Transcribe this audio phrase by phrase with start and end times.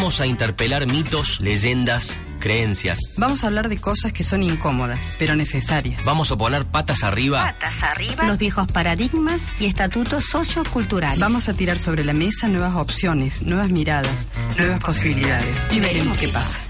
[0.00, 2.98] Vamos a interpelar mitos, leyendas, creencias.
[3.18, 6.02] Vamos a hablar de cosas que son incómodas, pero necesarias.
[6.06, 7.44] Vamos a poner patas arriba.
[7.44, 11.18] patas arriba los viejos paradigmas y estatutos socioculturales.
[11.18, 14.10] Vamos a tirar sobre la mesa nuevas opciones, nuevas miradas,
[14.56, 15.68] nuevas posibilidades.
[15.70, 16.69] Y veremos qué pasa.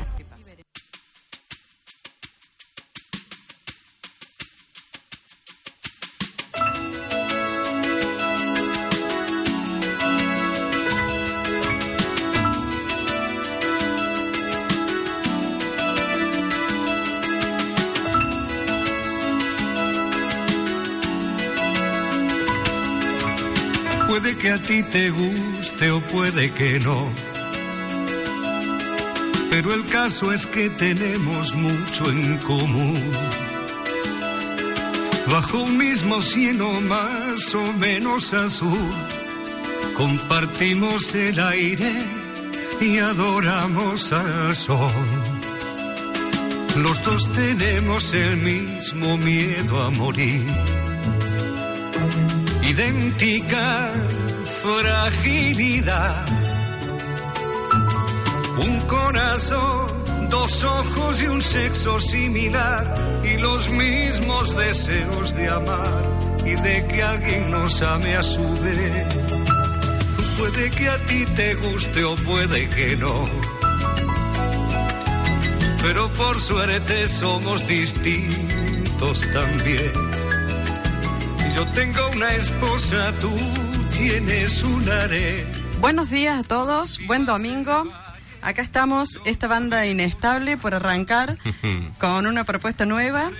[24.82, 27.08] Te guste o puede que no.
[29.50, 33.00] Pero el caso es que tenemos mucho en común.
[35.30, 38.78] Bajo un mismo cielo más o menos azul,
[39.96, 41.92] compartimos el aire
[42.80, 44.90] y adoramos al sol.
[46.76, 50.46] Los dos tenemos el mismo miedo a morir
[52.70, 53.90] idéntica
[54.62, 56.26] fragilidad.
[58.58, 62.94] Un corazón, dos ojos y un sexo similar
[63.24, 66.02] y los mismos deseos de amar
[66.44, 69.06] y de que alguien nos ame a su vez.
[70.38, 73.24] Puede que a ti te guste o puede que no.
[75.82, 79.92] Pero por suerte somos distintos también.
[81.56, 83.30] Yo tengo una esposa, tú
[84.00, 85.46] tienes un harén.
[85.78, 87.84] Buenos días a todos, buen domingo.
[88.40, 91.36] Acá estamos, esta banda inestable por arrancar
[92.00, 93.30] con una propuesta nueva.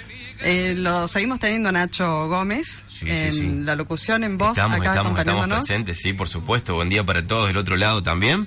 [0.42, 3.46] Eh, lo seguimos teniendo a Nacho Gómez Sí, en sí.
[3.62, 6.74] la locución en voz Estamos, acá estamos, estamos presentes, sí, por supuesto.
[6.74, 8.46] Buen día para todos del otro lado también.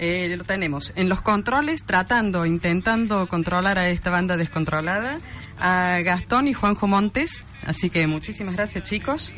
[0.00, 5.20] Eh, lo tenemos en los controles, tratando, intentando controlar a esta banda descontrolada,
[5.60, 7.44] a Gastón y Juanjo Montes.
[7.64, 9.32] Así que muchísimas gracias, chicos.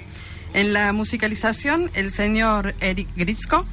[0.56, 3.66] En la musicalización, el señor Eric Grisco,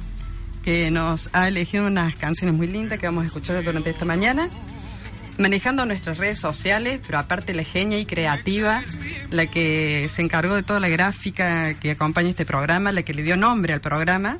[0.62, 4.50] que nos ha elegido unas canciones muy lindas que vamos a escuchar durante esta mañana.
[5.38, 8.82] Manejando nuestras redes sociales, pero aparte la genia y creativa,
[9.30, 13.22] la que se encargó de toda la gráfica que acompaña este programa, la que le
[13.22, 14.36] dio nombre al programa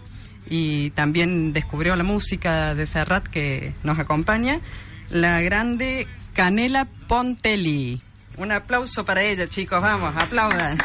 [0.50, 4.60] y también descubrió la música de Serrat que nos acompaña,
[5.08, 8.02] la grande Canela Pontelli.
[8.36, 10.76] Un aplauso para ella, chicos, vamos, aplaudan.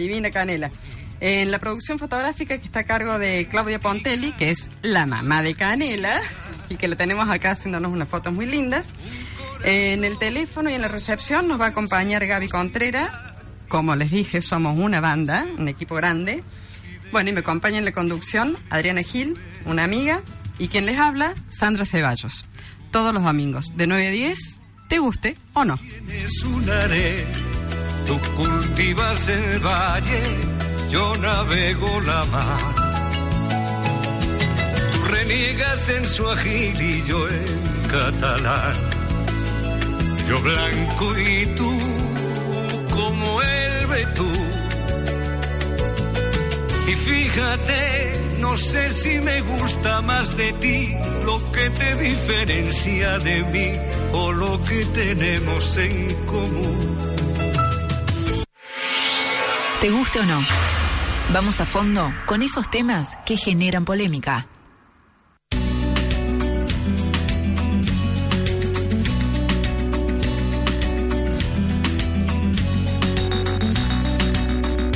[0.00, 0.70] Divina Canela.
[1.20, 5.42] En la producción fotográfica que está a cargo de Claudia Pontelli, que es la mamá
[5.42, 6.20] de Canela,
[6.70, 8.86] y que la tenemos acá haciéndonos unas fotos muy lindas.
[9.62, 13.36] En el teléfono y en la recepción nos va a acompañar Gaby Contrera.
[13.68, 16.42] Como les dije, somos una banda, un equipo grande.
[17.12, 19.36] Bueno, y me acompaña en la conducción Adriana Gil,
[19.66, 20.22] una amiga,
[20.58, 22.46] y quien les habla, Sandra Ceballos.
[22.90, 24.38] Todos los domingos, de 9 a 10,
[24.88, 25.78] te guste o no.
[28.06, 30.22] Tú cultivas el valle,
[30.90, 32.74] yo navego la mar.
[34.92, 38.74] Tú reniegas en su agil y yo en catalán.
[40.28, 41.78] Yo blanco y tú
[42.90, 44.50] como el betún.
[46.88, 50.94] Y fíjate, no sé si me gusta más de ti
[51.24, 53.72] lo que te diferencia de mí
[54.12, 56.89] o lo que tenemos en común.
[59.80, 60.38] ¿Te guste o no?
[61.32, 64.46] Vamos a fondo con esos temas que generan polémica.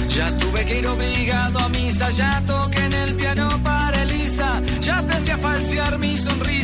[0.08, 4.98] Ya tuve que ir obligado a misa, ya toqué en el piano para Elisa, ya
[4.98, 6.63] aprendí a falsear mi sonrisa,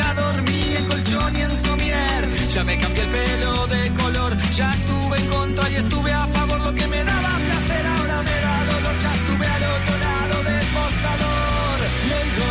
[0.00, 2.22] ya dormí en colchón y en somier.
[2.54, 6.60] Ya me cambié el pelo de color, ya estuve en contra y estuve a favor.
[6.66, 8.94] Lo que me daba placer ahora me da dolor.
[9.04, 11.78] Ya estuve al otro lado del mostrador.
[12.06, 12.50] Y oigo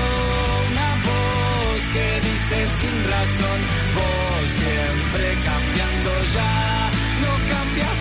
[0.69, 3.59] una voz que dice sin razón,
[3.97, 6.53] vos siempre cambiando ya,
[7.23, 7.97] no cambias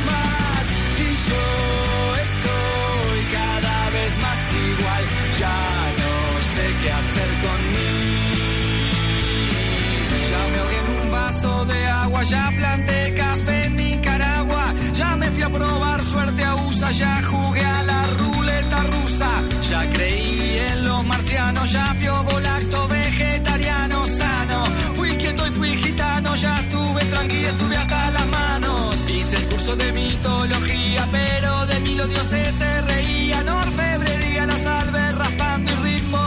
[12.23, 17.65] ya planté café en Nicaragua, ya me fui a probar suerte a USA, ya jugué
[17.65, 19.31] a la ruleta rusa,
[19.69, 26.35] ya creí en los marcianos, ya fui volacto vegetariano sano, fui quieto y fui gitano,
[26.35, 31.94] ya estuve tranquilo, estuve hasta las manos, hice el curso de mitología, pero de mí
[31.94, 35.68] los dioses se reían, orfebrería, la salve raspando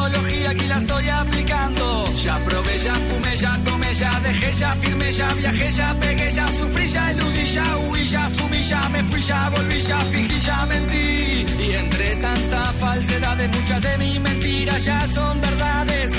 [0.07, 4.71] y ritmología, aquí la estoy aplicando, ya probé, ya fumé, ya tomé, ya dejé, ya
[4.75, 9.03] firmé, ya viajé, ya pegué, ya sufrí, ya eludí, ya huí, ya sumí, ya me
[9.03, 11.45] fui, ya volví, ya fingí, ya mentí.
[11.59, 16.10] Y entre tanta falsedad, muchas de mis mentiras ya son verdades.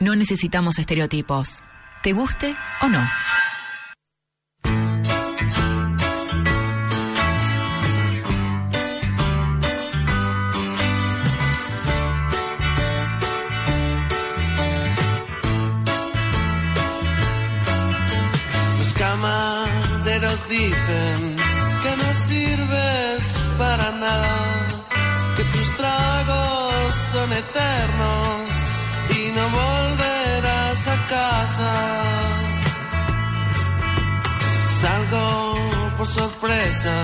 [0.00, 1.64] No necesitamos estereotipos.
[2.02, 3.04] ¿Te guste o no?
[18.78, 21.36] Los camareros dicen
[21.82, 23.97] que no sirves para nada,
[34.80, 36.94] Salgo por sorpresa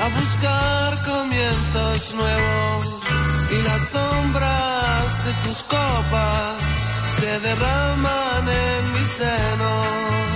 [0.00, 2.84] a buscar comienzos nuevos
[3.50, 6.56] y las sombras de tus copas
[7.18, 10.31] se derraman en mis senos.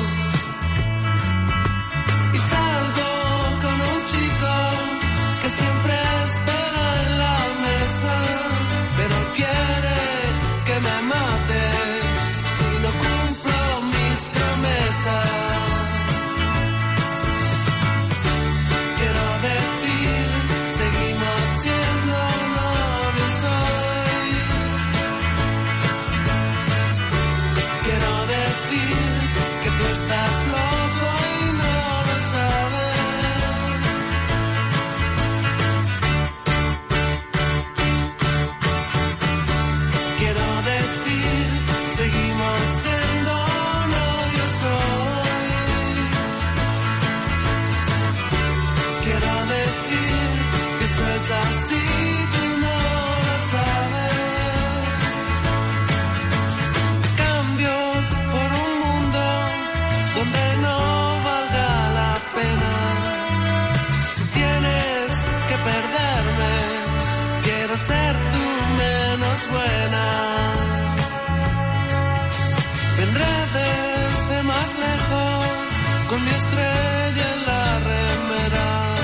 [76.16, 78.94] Con mi estrella en la remera.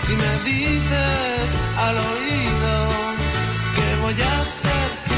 [0.00, 2.74] Si me dices al oído
[3.76, 5.11] que voy a ser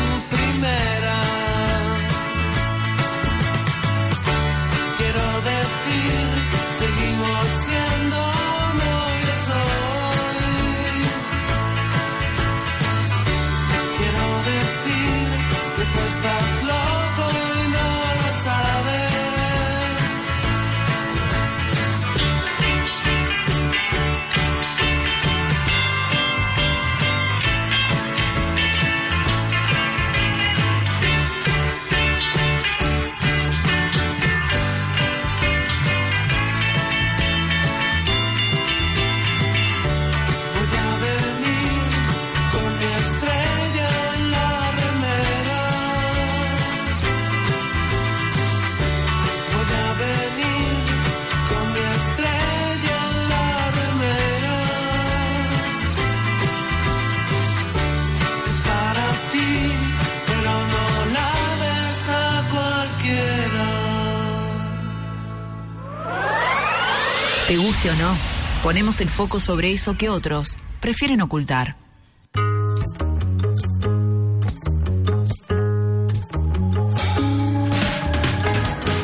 [67.86, 68.16] O no,
[68.62, 71.76] ponemos el foco sobre eso que otros prefieren ocultar.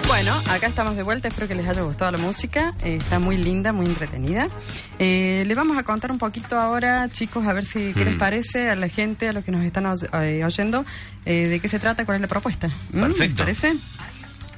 [0.09, 3.37] Bueno, acá estamos de vuelta, espero que les haya gustado la música, eh, está muy
[3.37, 4.47] linda, muy entretenida.
[4.99, 8.71] Eh, le vamos a contar un poquito ahora, chicos, a ver si qué les parece
[8.71, 10.87] a la gente, a los que nos están eh, oyendo,
[11.27, 12.69] eh, de qué se trata, cuál es la propuesta.
[12.95, 12.99] ¿Mm?
[12.99, 13.43] ¿Les Perfecto.
[13.43, 13.77] parece?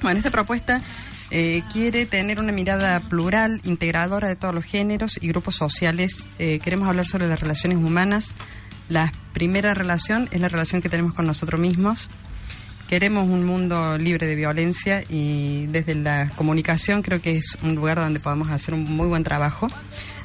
[0.01, 0.81] Bueno, esta propuesta
[1.35, 6.29] eh, quiere tener una mirada plural, integradora de todos los géneros y grupos sociales.
[6.37, 8.33] Eh, queremos hablar sobre las relaciones humanas.
[8.87, 12.07] La primera relación es la relación que tenemos con nosotros mismos.
[12.87, 17.97] Queremos un mundo libre de violencia y desde la comunicación creo que es un lugar
[17.97, 19.69] donde podemos hacer un muy buen trabajo.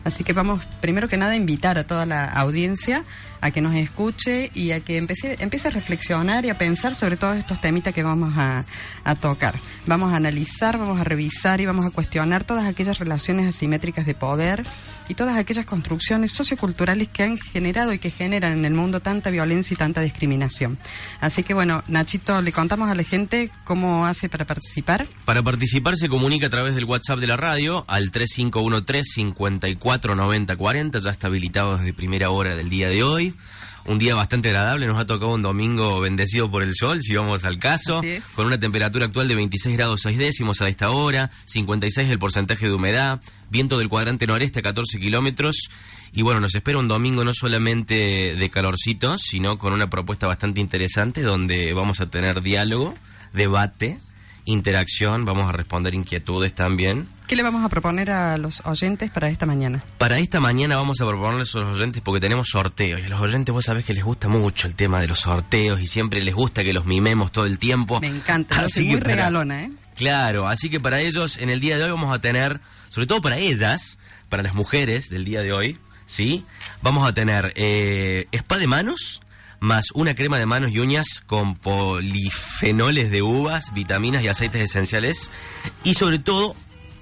[0.04, 3.04] Así que vamos, primero que nada, a invitar a toda la audiencia
[3.40, 7.16] a que nos escuche y a que empiece, empiece a reflexionar y a pensar sobre
[7.16, 8.64] todos estos temitas que vamos a,
[9.04, 9.54] a tocar.
[9.86, 14.14] Vamos a analizar, vamos a revisar y vamos a cuestionar todas aquellas relaciones asimétricas de
[14.14, 14.62] poder
[15.08, 19.30] y todas aquellas construcciones socioculturales que han generado y que generan en el mundo tanta
[19.30, 20.78] violencia y tanta discriminación.
[21.20, 25.06] Así que bueno, Nachito, le contamos a la gente cómo hace para participar.
[25.24, 31.02] Para participar se comunica a través del WhatsApp de la radio al 3513-549040.
[31.02, 33.27] Ya está habilitado desde primera hora del día de hoy.
[33.84, 37.44] Un día bastante agradable, nos ha tocado un domingo bendecido por el sol, si vamos
[37.44, 38.02] al caso,
[38.34, 42.66] con una temperatura actual de 26 grados 6 décimos a esta hora, 56 el porcentaje
[42.66, 45.70] de humedad, viento del cuadrante noreste a 14 kilómetros.
[46.12, 50.60] Y bueno, nos espera un domingo no solamente de calorcito, sino con una propuesta bastante
[50.60, 52.94] interesante donde vamos a tener diálogo,
[53.32, 53.98] debate,
[54.52, 57.06] interacción, vamos a responder inquietudes también.
[57.26, 59.84] ¿Qué le vamos a proponer a los oyentes para esta mañana?
[59.98, 63.20] Para esta mañana vamos a proponerles a los oyentes porque tenemos sorteos y a los
[63.20, 66.34] oyentes vos sabés que les gusta mucho el tema de los sorteos y siempre les
[66.34, 68.00] gusta que los mimemos todo el tiempo.
[68.00, 69.70] Me encanta, Así que muy para- regalona, ¿eh?
[69.94, 73.20] Claro, así que para ellos en el día de hoy vamos a tener, sobre todo
[73.20, 75.76] para ellas, para las mujeres del día de hoy,
[76.06, 76.44] ¿sí?
[76.82, 79.20] Vamos a tener eh, spa de manos,
[79.60, 85.30] más una crema de manos y uñas con polifenoles de uvas, vitaminas y aceites esenciales,
[85.84, 86.54] y sobre todo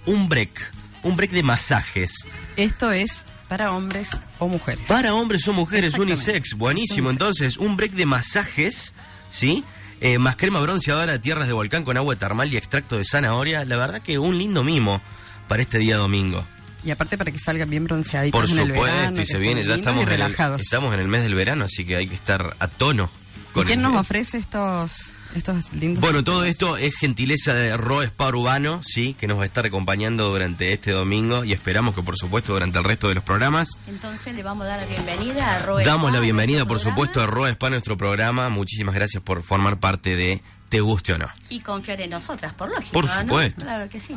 [0.07, 0.73] un break,
[1.03, 2.27] un break de masajes.
[2.57, 4.87] Esto es para hombres o mujeres.
[4.89, 7.09] Para hombres o mujeres, unisex, buenísimo.
[7.09, 7.13] Unisex.
[7.13, 8.93] Entonces, un break de masajes,
[9.31, 9.65] ¿sí?
[10.01, 13.65] Eh, más crema bronceadora de tierras de volcán con agua termal y extracto de zanahoria.
[13.65, 15.01] La verdad que un lindo mimo
[15.49, 16.45] para este día domingo.
[16.87, 19.17] Y aparte para que salgan bien bronceaditos Por en el verano.
[19.17, 20.61] y que se viene, ya estamos y en, el, relajados.
[20.63, 23.11] estamos en el mes del verano, así que hay que estar a tono.
[23.51, 26.01] ¿Y Con quién el nos ofrece estos, estos lindos?
[26.01, 29.67] Bueno, todo esto es gentileza de Ro Spa Urbano, sí, que nos va a estar
[29.67, 33.71] acompañando durante este domingo y esperamos que, por supuesto, durante el resto de los programas
[33.89, 35.85] Entonces le vamos a dar la bienvenida a Roe.
[35.85, 38.49] Damos la Spa, bienvenida, por programa, supuesto, a Roa Spa, nuestro programa.
[38.49, 41.27] Muchísimas gracias por formar parte de Te Guste o No.
[41.49, 42.93] Y confiar en nosotras, por lógico.
[42.93, 43.21] Por ¿no?
[43.23, 43.63] supuesto.
[43.63, 44.15] Claro que sí.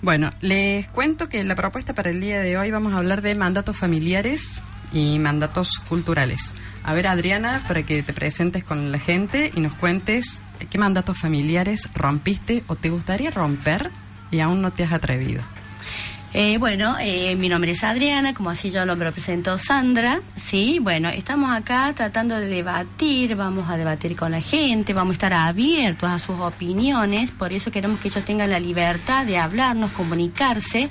[0.00, 3.34] Bueno, les cuento que la propuesta para el día de hoy vamos a hablar de
[3.34, 4.62] mandatos familiares
[4.92, 6.54] y mandatos culturales.
[6.84, 10.40] A ver, Adriana, para que te presentes con la gente y nos cuentes
[10.70, 13.90] qué mandatos familiares rompiste o te gustaría romper
[14.30, 15.42] y aún no te has atrevido.
[16.34, 21.08] Eh, bueno, eh, mi nombre es Adriana, como así yo lo presento Sandra, sí, bueno,
[21.08, 26.10] estamos acá tratando de debatir, vamos a debatir con la gente, vamos a estar abiertos
[26.10, 30.90] a sus opiniones, por eso queremos que ellos tengan la libertad de hablarnos, comunicarse,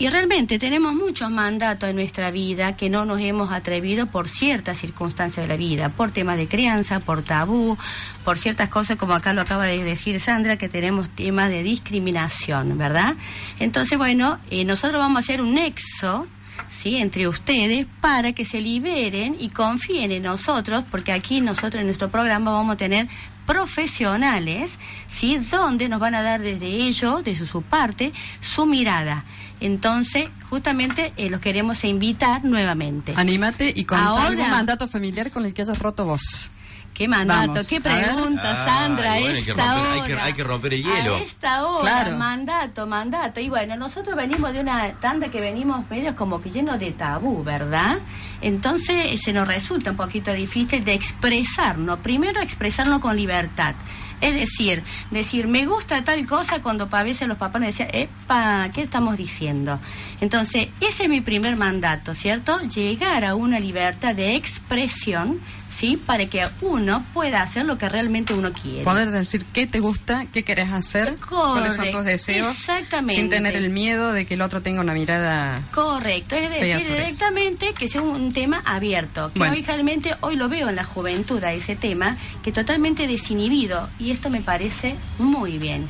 [0.00, 4.78] Y realmente tenemos muchos mandatos en nuestra vida que no nos hemos atrevido por ciertas
[4.78, 7.76] circunstancias de la vida, por temas de crianza, por tabú,
[8.24, 12.78] por ciertas cosas como acá lo acaba de decir Sandra, que tenemos temas de discriminación,
[12.78, 13.16] ¿verdad?
[13.58, 16.28] Entonces, bueno, eh, nosotros vamos a hacer un nexo
[16.68, 16.96] ¿sí?
[16.98, 22.08] entre ustedes para que se liberen y confíen en nosotros, porque aquí nosotros en nuestro
[22.08, 23.08] programa vamos a tener
[23.46, 24.78] profesionales,
[25.08, 25.38] ¿sí?
[25.38, 29.24] donde nos van a dar desde ellos, desde su parte, su mirada.
[29.60, 33.12] Entonces, justamente eh, los queremos invitar nuevamente.
[33.16, 36.50] Anímate y con Ahora- algún mandato familiar con el que hayas roto vos.
[36.94, 37.52] ¿Qué mandato?
[37.52, 39.18] Vamos, ¿Qué pregunta, Ah, Sandra?
[39.20, 40.04] bueno, hay que romper- hay hora.
[40.06, 41.14] que- hay que romper el hielo.
[41.14, 42.18] A esta hora, Claro.
[42.18, 43.38] mandato, mandato.
[43.38, 47.44] Y bueno, nosotros venimos de una tanda que venimos medio como que lleno de tabú,
[47.44, 47.98] ¿verdad?
[48.40, 52.00] Entonces eh, se nos resulta un poquito difícil de expresarnos.
[52.00, 53.74] Primero, expresarnos con libertad.
[54.20, 58.68] Es decir, decir, me gusta tal cosa cuando a veces los papás nos decían, epa,
[58.72, 59.78] ¿qué estamos diciendo?
[60.20, 62.58] Entonces, ese es mi primer mandato, ¿cierto?
[62.60, 65.40] Llegar a una libertad de expresión,
[65.78, 65.96] ¿sí?
[65.96, 68.82] Para que uno pueda hacer lo que realmente uno quiere.
[68.82, 73.14] Poder decir qué te gusta, qué querés hacer, cuáles son tus Correcto, deseos, exactamente.
[73.20, 75.62] sin tener el miedo de que el otro tenga una mirada.
[75.72, 79.30] Correcto, es decir, directamente que sea un tema abierto.
[79.32, 79.54] Que Bueno.
[79.54, 83.88] hoy realmente, hoy lo veo en la juventud a ese tema, que totalmente desinhibido.
[84.00, 85.86] Y esto me parece muy bien.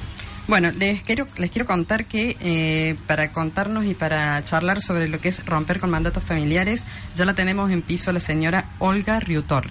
[0.49, 5.21] Bueno, les quiero, les quiero contar que eh, para contarnos y para charlar sobre lo
[5.21, 9.21] que es romper con mandatos familiares, ya la tenemos en piso a la señora Olga
[9.21, 9.69] Riutor.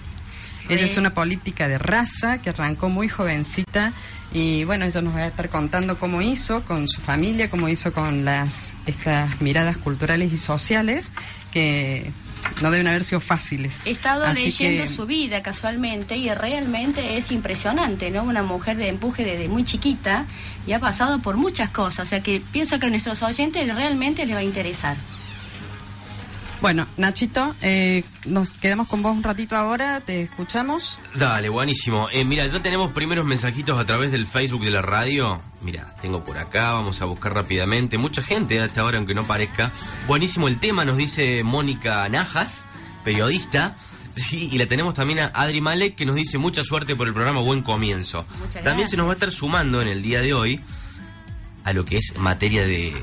[0.68, 3.92] Ella es una política de raza que arrancó muy jovencita
[4.32, 7.92] y bueno, ella nos va a estar contando cómo hizo con su familia, cómo hizo
[7.92, 11.08] con las estas miradas culturales y sociales
[11.50, 12.12] que
[12.60, 13.80] no deben haber sido fáciles.
[13.84, 18.22] He estado Así leyendo que- su vida casualmente y realmente es impresionante, ¿no?
[18.24, 20.26] Una mujer de empuje desde muy chiquita
[20.66, 22.06] y ha pasado por muchas cosas.
[22.06, 24.96] O sea que pienso que a nuestros oyentes realmente les va a interesar.
[26.60, 30.98] Bueno, Nachito, eh, nos quedamos con vos un ratito ahora, te escuchamos.
[31.14, 32.08] Dale, buenísimo.
[32.12, 35.40] Eh, mira, ya tenemos primeros mensajitos a través del Facebook de la radio.
[35.60, 37.98] Mira, tengo por acá, vamos a buscar rápidamente.
[37.98, 39.72] Mucha gente a esta hora, aunque no parezca.
[40.06, 42.64] Buenísimo el tema, nos dice Mónica Najas,
[43.04, 43.76] periodista.
[44.14, 47.12] Sí, y la tenemos también a Adri Malek, que nos dice mucha suerte por el
[47.14, 48.24] programa, buen comienzo.
[48.64, 50.60] También se nos va a estar sumando en el día de hoy
[51.64, 53.00] a lo que es materia de,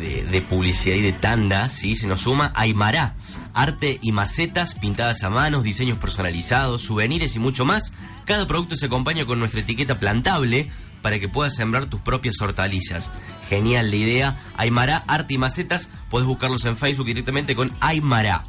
[0.00, 1.96] de- de publicidad y de tanda, ¿sí?
[1.96, 3.14] Se nos suma Aymara,
[3.54, 7.92] arte y macetas pintadas a manos, diseños personalizados, souvenirs y mucho más.
[8.24, 10.70] Cada producto se acompaña con nuestra etiqueta plantable
[11.02, 13.10] para que puedas sembrar tus propias hortalizas.
[13.48, 14.38] Genial la idea.
[14.56, 18.44] Aymara, arte y macetas, podés buscarlos en Facebook directamente con Aymara.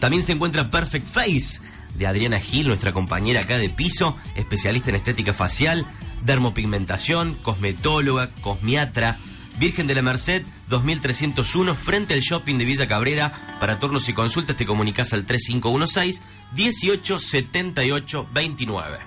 [0.00, 1.60] También se encuentra Perfect Face
[1.94, 5.86] de Adriana Gil, nuestra compañera acá de piso, especialista en estética facial,
[6.22, 9.18] dermopigmentación, cosmetóloga, cosmiatra,
[9.58, 13.32] Virgen de la Merced 2301 frente al shopping de Villa Cabrera.
[13.58, 16.22] Para turnos y consultas te comunicas al 3516
[16.54, 18.98] 1878 29.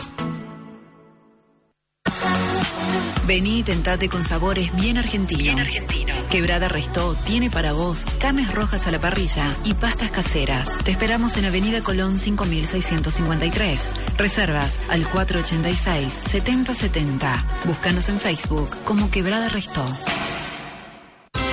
[3.30, 5.84] Vení y tentate con sabores bien argentinos.
[6.32, 10.78] Quebrada Restó tiene para vos carnes rojas a la parrilla y pastas caseras.
[10.82, 13.92] Te esperamos en Avenida Colón 5653.
[14.16, 17.44] Reservas al 486-7070.
[17.66, 19.84] Búscanos en Facebook como Quebrada Restó.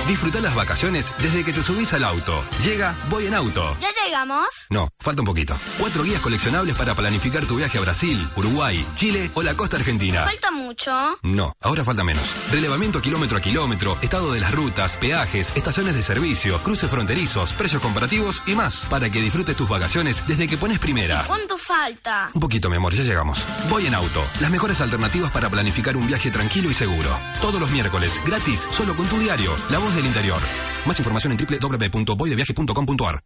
[0.08, 2.42] Disfruta las vacaciones desde que te subís al auto.
[2.64, 3.76] Llega Voy en Auto.
[3.78, 4.48] Ya llegamos?
[4.70, 5.54] No, falta un poquito.
[5.78, 10.24] Cuatro guías coleccionables para planificar tu viaje a Brasil, Uruguay, Chile o la costa argentina.
[10.24, 11.18] ¿Falta mucho?
[11.22, 12.26] No, ahora falta menos.
[12.50, 17.82] Relevamiento kilómetro a kilómetro, estado de las rutas, peajes, estaciones de servicio, cruces fronterizos, precios
[17.82, 18.86] comparativos y más.
[18.88, 21.24] Para que disfrutes tus vacaciones desde que pones primera.
[21.26, 22.30] ¿Cuánto falta?
[22.32, 23.44] Un poquito, mi amor, ya llegamos.
[23.68, 24.24] Voy en auto.
[24.40, 27.10] Las mejores alternativas para planificar un viaje tranquilo y seguro.
[27.42, 29.54] Todos los miércoles, gratis, solo con tu diario.
[29.68, 30.40] La voz del interior.
[30.86, 33.20] Más información en www.voydeviaje.com.ar.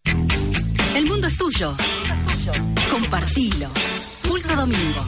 [0.97, 1.77] El mundo es tuyo.
[2.91, 3.69] Compartilo.
[4.27, 5.05] Pulso Domingo.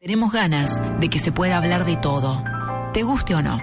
[0.00, 2.42] Tenemos ganas de que se pueda hablar de todo,
[2.92, 3.60] te guste o no.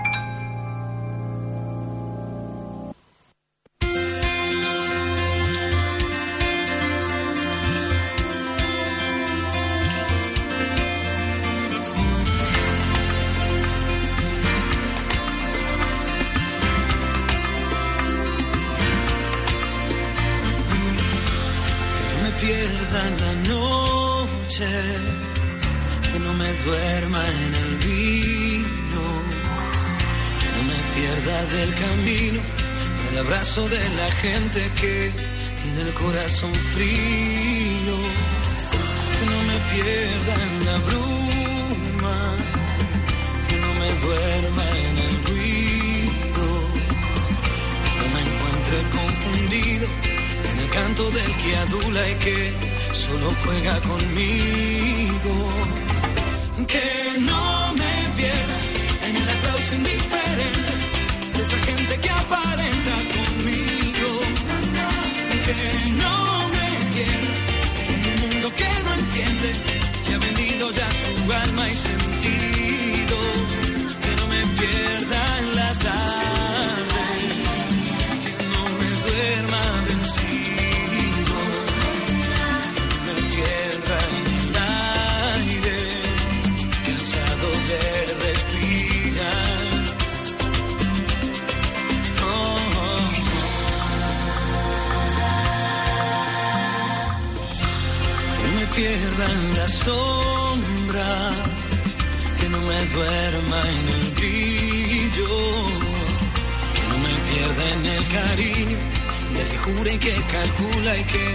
[34.67, 35.11] Que
[35.61, 37.95] tiene el corazón frío,
[39.15, 42.17] que no me pierda en la bruma,
[43.47, 46.45] que no me duerma en el ruido,
[47.83, 49.87] que no me encuentre confundido
[50.51, 52.53] en el canto del que adula y que
[52.93, 55.49] solo juega conmigo.
[109.75, 111.25] Jura y que calcula y que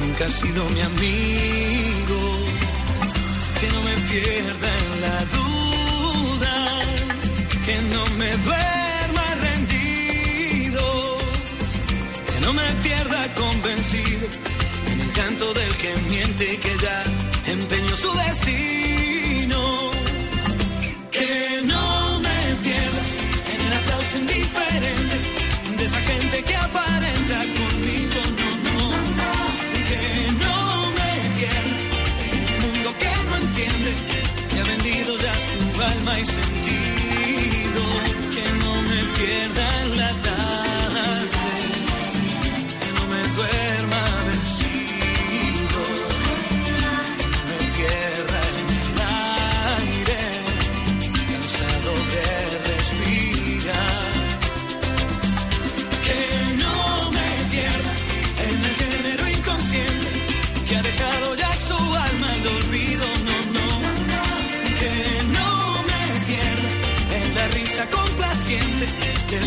[0.00, 2.20] nunca ha sido mi amigo.
[3.60, 6.54] Que no me pierda en la duda,
[7.64, 11.18] que no me duerma rendido,
[12.26, 14.26] que no me pierda convencido
[14.90, 17.04] en el llanto del que miente y que ya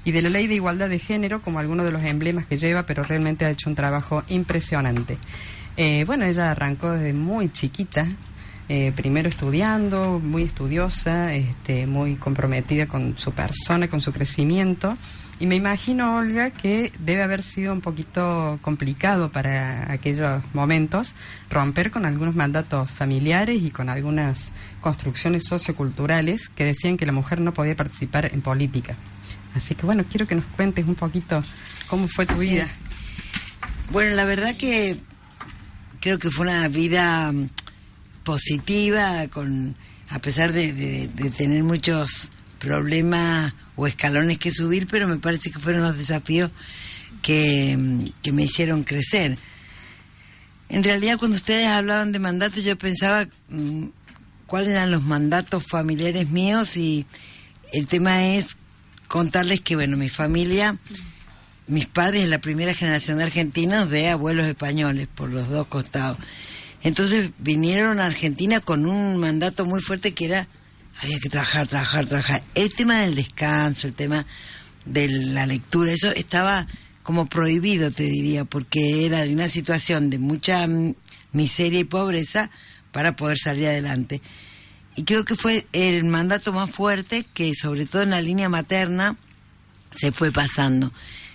[0.05, 2.85] y de la ley de igualdad de género como algunos de los emblemas que lleva,
[2.85, 5.17] pero realmente ha hecho un trabajo impresionante.
[5.75, 8.07] Eh, bueno, ella arrancó desde muy chiquita,
[8.69, 14.97] eh, primero estudiando, muy estudiosa, este, muy comprometida con su persona, con su crecimiento.
[15.39, 21.13] Y me imagino, Olga, que debe haber sido un poquito complicado para aquellos momentos
[21.49, 24.51] romper con algunos mandatos familiares y con algunas
[24.81, 28.95] construcciones socioculturales que decían que la mujer no podía participar en política.
[29.55, 31.43] Así que bueno, quiero que nos cuentes un poquito
[31.87, 32.67] cómo fue tu vida.
[33.91, 34.97] Bueno, la verdad que
[36.01, 37.31] creo que fue una vida
[38.27, 39.77] positiva, con
[40.09, 45.81] a pesar de, tener muchos problemas o escalones que subir, pero me parece que fueron
[45.81, 46.51] los desafíos
[47.21, 47.79] que,
[48.21, 49.37] que me hicieron crecer.
[50.67, 53.85] En realidad, cuando ustedes hablaban de mandatos, yo pensaba mm,
[54.45, 57.05] cuáles eran los mandatos familiares míos y
[57.71, 58.57] el tema es
[59.07, 60.77] contarles que, bueno, mi familia,
[61.67, 66.17] mis padres es la primera generación de argentinos de abuelos españoles por los dos costados.
[66.83, 70.47] Entonces vinieron a Argentina con un mandato muy fuerte que era
[71.01, 72.43] había que trabajar, trabajar, trabajar.
[72.55, 74.25] El tema del descanso, el tema
[74.85, 76.67] de la lectura, eso estaba
[77.03, 80.95] como prohibido, te diría, porque era de una situación de mucha mm,
[81.33, 82.49] miseria y pobreza
[82.91, 84.21] para poder salir adelante.
[84.95, 89.15] Y creo que fue el mandato más fuerte que, sobre todo en la línea materna,
[89.91, 90.91] se fue pasando.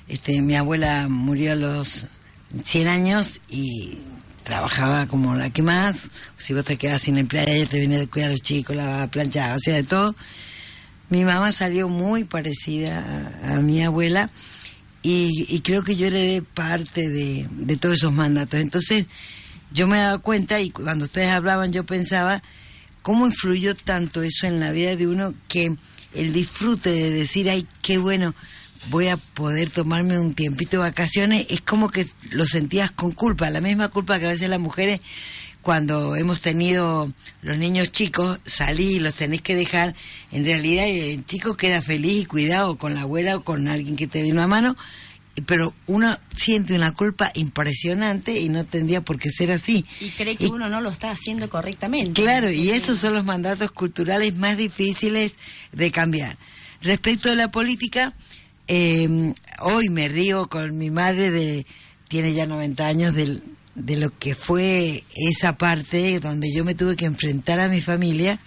[0.09, 2.07] Este, mi abuela murió a los
[2.65, 3.99] 100 años y
[4.45, 6.11] trabajaba como la que más.
[6.37, 9.09] Si vos te quedabas sin emplear, ella te venía a cuidar a los chicos, la
[9.11, 10.15] planchaba, hacía de todo.
[11.09, 14.31] Mi mamá salió muy parecida a, mi abuela
[15.03, 18.61] y, y creo que yo heredé parte de, de todos esos mandatos.
[18.61, 19.07] Entonces,
[19.73, 22.43] yo me daba cuenta y cuando ustedes hablaban yo pensaba
[23.03, 25.77] cómo influyó tanto eso en la vida de uno que
[26.15, 28.35] el disfrute de decir, ay, qué bueno,
[28.87, 33.51] voy a poder tomarme un tiempito de vacaciones, es como que lo sentías con culpa,
[33.51, 35.01] la misma culpa que a veces las mujeres
[35.63, 39.95] cuando hemos tenido los niños chicos, salí y los tenés que dejar,
[40.33, 44.09] en realidad el chico queda feliz y cuidado con la abuela o con alguien que
[44.09, 44.77] te dé una mano,
[45.47, 49.87] pero uno siente una culpa impresionante y no tendría por qué ser así.
[50.01, 52.21] Y cree que uno no lo está haciendo correctamente.
[52.21, 55.37] Claro, y esos son los mandatos culturales más difíciles
[55.73, 56.37] de cambiar.
[56.83, 58.15] Respecto a la política,
[58.69, 61.67] eh, hoy me río con mi madre de,
[62.09, 63.43] tiene ya 90 años, del-
[63.75, 68.39] de lo que fue esa parte donde yo me tuve que enfrentar a mi familia.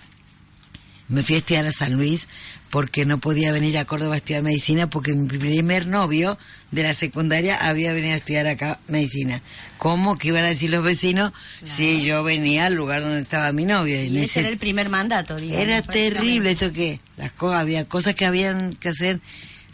[1.08, 2.28] Me fui a estudiar a San Luis
[2.72, 6.36] porque no podía venir a Córdoba a estudiar medicina porque mi primer novio
[6.72, 9.44] de la secundaria había venido a estudiar acá medicina.
[9.78, 11.32] ¿Cómo que iban a decir los vecinos
[11.64, 14.02] si yo venía al lugar donde estaba mi novio?
[14.04, 15.64] Y ese ese- era el primer mandato, digamos.
[15.64, 19.22] era terrible esto que las cosas había cosas que habían que hacer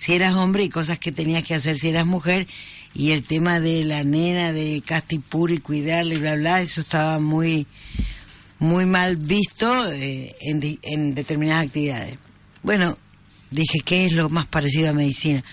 [0.02, 2.48] si eras hombre y cosas que tenías que hacer si eras mujer
[2.96, 7.20] y el tema de la nena de casta y cuidarla y bla bla eso estaba
[7.20, 7.68] muy
[8.58, 12.18] muy mal visto eh, en, en determinadas actividades.
[12.64, 12.98] Bueno,
[13.52, 15.44] dije qué es lo más parecido a medicina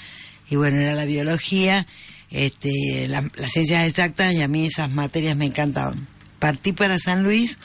[0.50, 1.86] y bueno era la biología,
[2.30, 6.06] este, la- las ciencias exactas y a mí esas materias me encantaban.
[6.38, 7.58] Partí para San Luis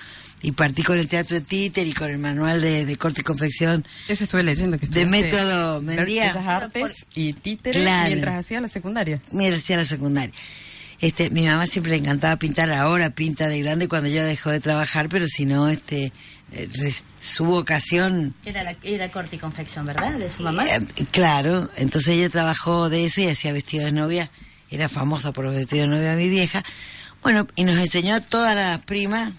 [0.43, 3.23] y partí con el teatro de títer y con el manual de, de corte y
[3.23, 6.27] confección Eso estuve leyendo que de método Mendía.
[6.33, 8.07] Bellas Artes y títeres Claro.
[8.09, 9.19] mientras hacía la secundaria.
[9.31, 10.33] Mira, hacía la secundaria.
[10.99, 14.59] Este, mi mamá siempre le encantaba pintar, ahora pinta de grande cuando ya dejó de
[14.61, 16.13] trabajar, pero si no, este,
[16.53, 16.69] eh,
[17.19, 20.13] su vocación, Era, la, era corte y confección, ¿verdad?
[20.17, 20.65] De su mamá.
[20.65, 20.79] eh,
[21.11, 24.29] claro, entonces ella trabajó de eso y hacía vestidos de novia,
[24.71, 26.63] era famosa por los vestidos de novia mi vieja.
[27.21, 29.31] Bueno, y nos enseñó a todas las primas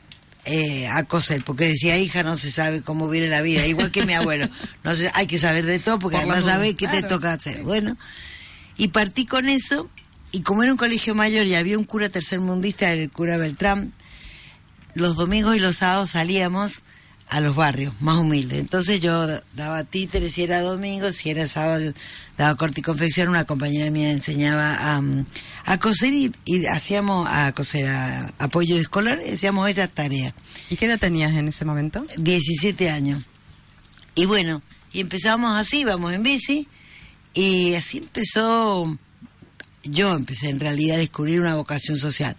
[0.44, 4.04] eh, a coser, porque decía, hija, no se sabe cómo viene la vida, igual que
[4.04, 4.48] mi abuelo,
[4.83, 7.33] no se, hay que saber de todo porque Por además dudas, sabe qué te toca
[7.33, 7.62] hacer.
[7.62, 7.96] Bueno,
[8.76, 9.88] y partí con eso,
[10.33, 13.92] y como era un colegio mayor y había un cura tercermundista, el cura Beltrán,
[14.94, 16.83] los domingos y los sábados salíamos
[17.28, 18.58] a los barrios más humildes.
[18.60, 21.92] Entonces yo daba títeres si era domingo, si era sábado
[22.37, 25.26] daba corte y confección, una compañera mía enseñaba a, mm,
[25.64, 30.34] a coser y, y hacíamos a coser a, apoyo escolar y hacíamos esas tareas.
[30.70, 32.06] ¿Y qué edad tenías en ese momento?
[32.16, 33.22] 17 años.
[34.14, 36.68] Y bueno, y empezamos así, íbamos en bici,
[37.34, 38.96] y así empezó,
[39.82, 42.37] yo empecé en realidad a descubrir una vocación social.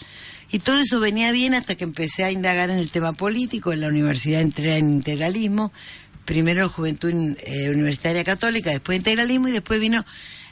[0.56, 3.82] Y todo eso venía bien hasta que empecé a indagar en el tema político, en
[3.82, 5.74] la universidad entré en integralismo,
[6.24, 10.06] primero Juventud eh, Universitaria Católica, después integralismo y después vino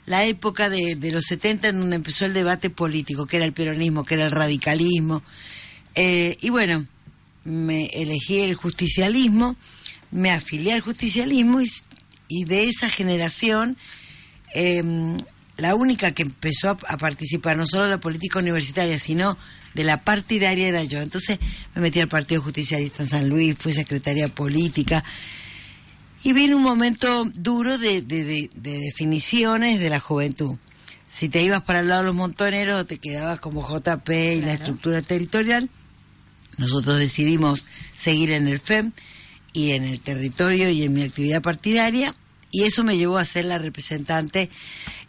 [0.06, 4.04] la época de, los 70 en donde empezó el debate político, que era el peronismo,
[4.04, 5.24] que era el radicalismo.
[5.96, 6.86] Eh, y bueno,
[7.46, 9.56] me elegí el justicialismo,
[10.12, 11.62] me afilié al justicialismo
[12.28, 13.78] y, de esa generación
[14.54, 15.18] em,
[15.56, 19.38] la única que empezó a, a participar, no solo de la política universitaria, sino
[19.74, 21.02] de la partidaria era yo.
[21.02, 21.40] Entonces
[21.76, 25.04] me metí al Partido Justicialista en San Luis, fui secretaria política.
[26.24, 30.56] Y vino un momento duro de, de- de- de definiciones de la juventud.
[31.08, 34.54] Si te ibas para el lado de los montoneros, te quedabas como JP y la
[34.54, 35.70] estructura territorial.
[36.58, 38.92] Nosotros decidimos seguir en el FEM
[39.54, 42.16] y en el territorio y en mi actividad partidaria.
[42.54, 44.48] Y eso me llevó a ser la representante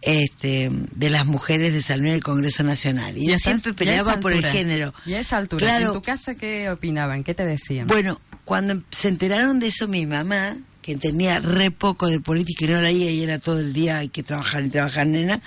[0.01, 3.19] este, de las mujeres de San Luis en el Congreso Nacional.
[3.19, 4.95] Y, yo siempre peleaba por el género.
[5.05, 5.89] Y a esa altura, Claro.
[5.89, 7.23] ¿en tu casa qué opinaban?
[7.23, 7.87] ¿Qué te decían?
[7.87, 12.69] Bueno, cuando se enteraron de eso mi mamá, que entendía re poco de política y
[12.69, 15.43] no leía y era todo el día hay que trabajar y trabajar, nena,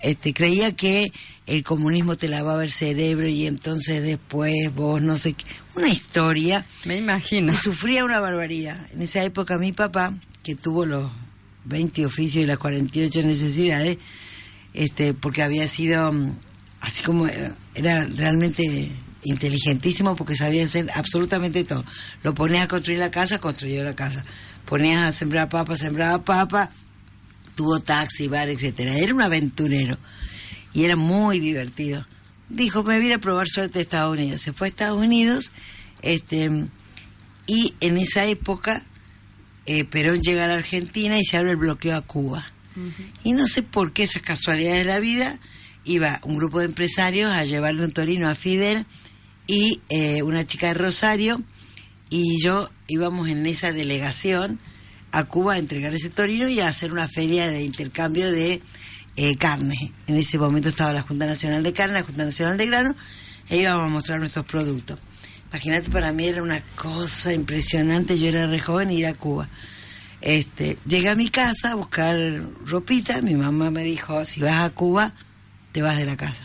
[0.00, 1.10] este, creía que
[1.46, 5.46] el comunismo te lavaba el cerebro y entonces después vos no sé qué.
[5.74, 6.66] Una historia.
[6.84, 7.50] Me imagino.
[7.54, 8.78] Y sufría una barbaridad.
[8.92, 11.10] En esa época mi papá, que tuvo los
[11.64, 13.98] 20 oficios y las 48 necesidades,
[14.72, 16.32] este, porque había sido mm,
[16.80, 18.90] así como eh, era realmente
[19.24, 21.84] inteligentísimo porque sabía hacer absolutamente todo.
[22.22, 24.24] Lo ponías a construir la casa, construyó la casa.
[24.66, 26.70] Ponías a sembrar papa, sembraba papa,
[27.54, 28.96] tuvo taxi, bar, etcétera.
[28.96, 29.98] Era un aventurero
[30.72, 32.06] y era muy divertido.
[32.48, 34.40] Dijo, me voy a probar suerte a Estados Unidos.
[34.40, 35.52] Se fue a Estados Unidos,
[36.02, 36.50] este,
[37.46, 38.82] y en esa época
[39.66, 42.52] eh, Perón llega a la Argentina y se abre el bloqueo a Cuba.
[43.24, 45.38] Y no sé por qué esas casualidades de la vida,
[45.84, 48.86] iba un grupo de empresarios a llevarle un torino a Fidel
[49.46, 51.42] y eh, una chica de Rosario
[52.08, 54.60] y yo íbamos en esa delegación
[55.12, 58.62] a Cuba a entregar ese torino y a hacer una feria de intercambio de
[59.16, 59.92] eh, carne.
[60.06, 62.96] En ese momento estaba la Junta Nacional de Carne, la Junta Nacional de Grano,
[63.48, 65.00] e íbamos a mostrar nuestros productos.
[65.50, 69.48] Imagínate, para mí era una cosa impresionante, yo era re joven ir a Cuba.
[70.20, 72.16] Este, llegué a mi casa a buscar
[72.66, 75.12] ropita, mi mamá me dijo, si vas a Cuba,
[75.72, 76.44] te vas de la casa.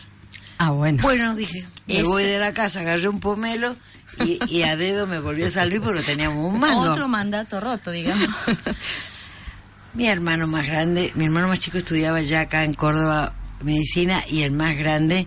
[0.57, 1.01] Ah, bueno.
[1.03, 3.75] Bueno, dije, me Ese- voy de la casa, agarré un pomelo
[4.23, 6.93] y, y a dedo me volví a salir porque teníamos un mango.
[6.93, 8.27] Otro mandato roto, digamos.
[9.93, 14.41] Mi hermano más grande, mi hermano más chico estudiaba ya acá en Córdoba medicina y
[14.41, 15.25] el más grande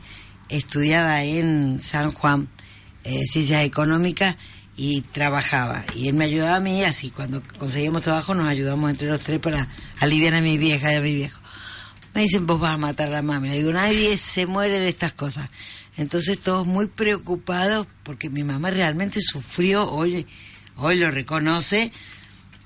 [0.50, 2.48] estudiaba en San Juan
[3.08, 4.36] eh, ciencias económicas
[4.76, 5.84] y trabajaba.
[5.96, 9.38] Y él me ayudaba a mí, así cuando conseguíamos trabajo nos ayudamos entre los tres
[9.40, 9.68] para
[10.00, 11.40] aliviar a mi vieja y a mi viejo.
[12.14, 13.48] Me dicen, vos vas a matar a la mami.
[13.48, 15.48] Le digo, nadie se muere de estas cosas.
[15.96, 20.26] Entonces todos muy preocupados porque mi mamá realmente sufrió, hoy,
[20.76, 21.90] hoy lo reconoce,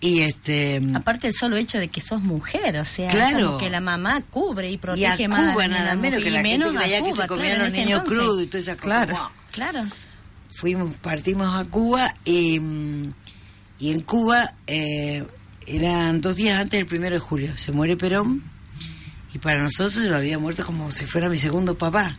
[0.00, 0.82] y este...
[0.94, 3.46] Aparte el solo hecho de que sos mujer, o sea, Claro.
[3.46, 6.30] como que la mamá cubre y Y a protege más Cuba a nada menos que
[6.30, 8.18] la gente menos a creía que se comían claro, los niños entonces.
[8.18, 9.06] crudos y todas esas cosas.
[9.06, 9.14] Claro.
[9.16, 9.28] Wow.
[9.52, 9.86] Claro.
[10.52, 12.60] Fuimos partimos a Cuba y,
[13.78, 15.24] y en Cuba eh,
[15.66, 17.56] eran dos días antes del primero de julio.
[17.56, 18.42] Se muere Perón
[19.32, 22.16] y para nosotros se lo había muerto como si fuera mi segundo papá.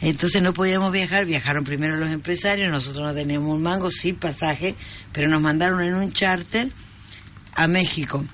[0.00, 4.76] Entonces no podíamos viajar viajaron primero los empresarios nosotros no teníamos un mango sí pasaje
[5.12, 6.70] pero nos mandaron en un charter
[7.54, 8.24] a México.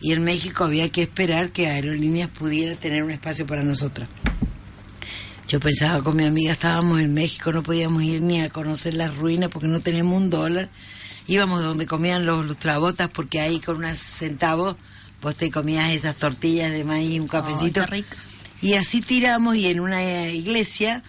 [0.00, 4.08] Y en México había que esperar que Aerolíneas pudiera tener un espacio para nosotros
[5.48, 9.16] yo pensaba con mi amiga, estábamos en México, no podíamos ir ni a conocer las
[9.16, 10.70] ruinas porque no teníamos un dólar.
[11.26, 14.76] Íbamos donde comían los lustrabotas porque ahí con unos centavos
[15.20, 17.84] vos te comías esas tortillas de maíz, un cafecito.
[17.84, 18.16] qué rico.
[18.60, 21.02] y así tiramos y en una iglesia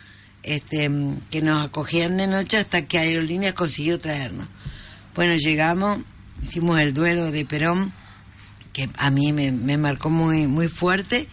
[0.44, 0.92] este,
[1.32, 4.48] que nos acogían de noche hasta que Aerolíneas consiguió traernos.
[5.16, 6.00] Bueno, llegamos,
[6.44, 7.94] hicimos el duelo de Perón,
[8.72, 11.28] que a mí me, me marcó muy, muy fuerte.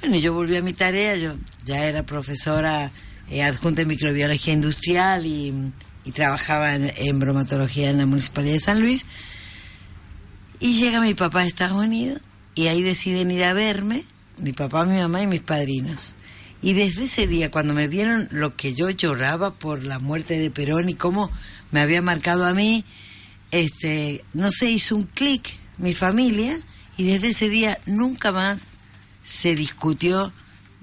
[0.00, 1.34] Bueno, yo volví a mi tarea, yo
[1.68, 2.90] ya era profesora
[3.30, 5.72] eh, adjunta en microbiología industrial y,
[6.14, 9.04] trabajaba en, en bromatología en la Municipalidad de San Luis.
[10.58, 12.22] Y llega mi papá de Estados Unidos
[12.54, 14.02] y ahí deciden ir a verme,
[14.38, 16.14] mi papá, mi mamá y mis padrinos.
[16.62, 20.50] Y desde ese día, cuando me vieron lo que yo lloraba por la muerte de
[20.50, 21.30] Perón y cómo
[21.70, 22.86] me había marcado a mí,
[23.50, 26.58] este, no sé, hizo un clic mi familia
[26.96, 28.66] y desde ese día nunca más
[29.22, 30.32] se discutió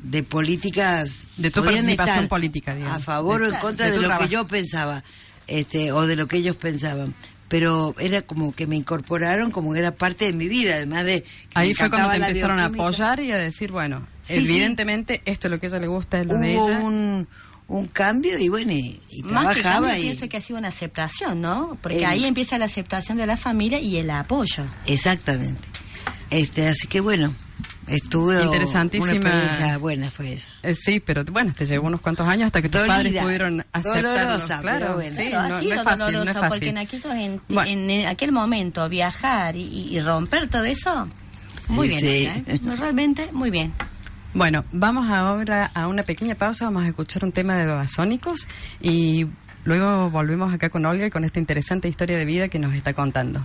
[0.09, 2.97] de políticas De tu podían participación estar política, digamos.
[2.97, 4.23] a favor o en De- contra de de, lo trabajo.
[4.23, 5.03] que yo pensaba
[5.47, 7.13] este o de lo que ellos pensaban
[7.47, 11.21] pero era como que me incorporaron como que era parte de mi vida además de
[11.21, 14.51] que me Ahí fue cuando te empezaron a apoyar y a decir, bueno, Sí, sí.
[14.51, 16.79] evidentemente esto es lo que a ella le gusta, es lo de hubo ella.
[16.79, 17.27] un,
[17.67, 20.57] un cambio y bueno y, y Más que trabajaba cambio, y pienso que ha sido
[20.59, 21.77] una aceptación, ¿no?
[21.83, 24.63] Porque El- ahí empieza la aceptación de la familia y el apoyo.
[24.87, 25.61] exactamente
[26.31, 27.33] este así que bueno
[27.87, 29.11] estuve Interesantísima.
[29.11, 32.61] una experiencia buena fue esa Eh, sí, pero bueno, te llevó unos cuantos años hasta
[32.61, 34.09] que tus Dolida, padres pudieron aceptarlo.
[34.09, 35.15] dolorosa, claro, pero bueno.
[35.15, 36.49] sí, Claro, no, ha no sido es fácil, no es doloroso fácil.
[36.49, 37.91] porque en, aquellos, en, Bueno.
[37.91, 39.63] en aquel momento viajar y,
[39.95, 41.07] y romper todo eso
[41.67, 42.51] Muy Sí, bien, sí.
[42.53, 42.59] ¿eh?
[42.63, 43.73] No, realmente muy bien.
[44.33, 48.47] Bueno, vamos ahora a una pequeña pausa, vamos a escuchar un tema de babasónicos
[48.81, 49.27] y
[49.63, 52.93] luego volvemos acá con Olga y con esta interesante historia de vida que nos está
[52.93, 53.41] contando.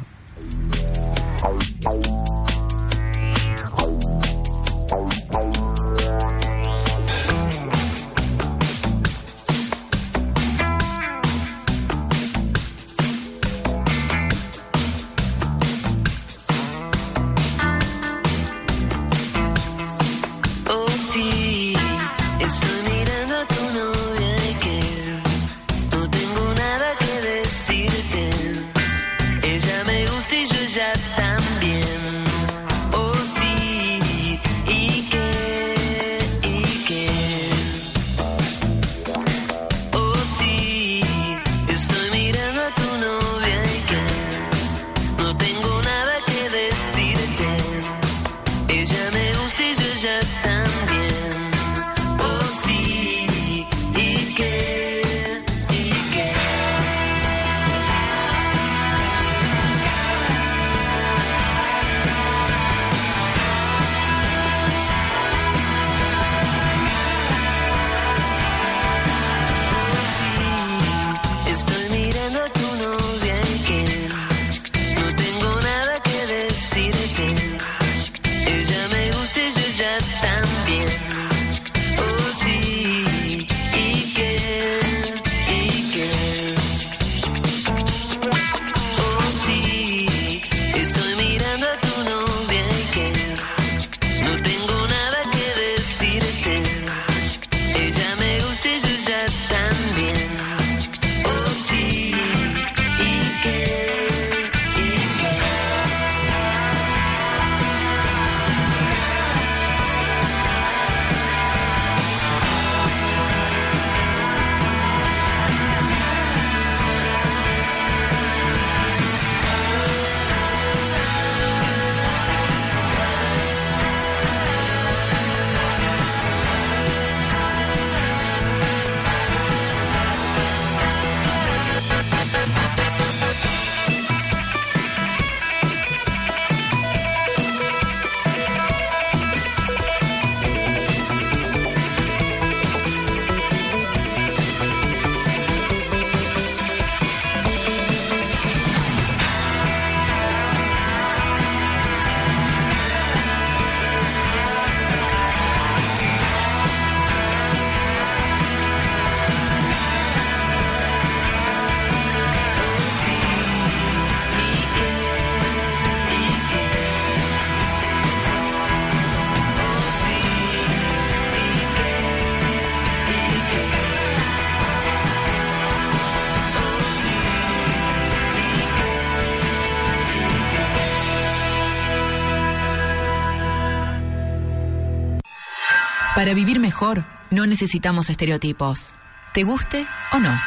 [186.20, 188.94] Para vivir mejor, no necesitamos estereotipos.
[189.32, 190.38] ¿Te guste o no?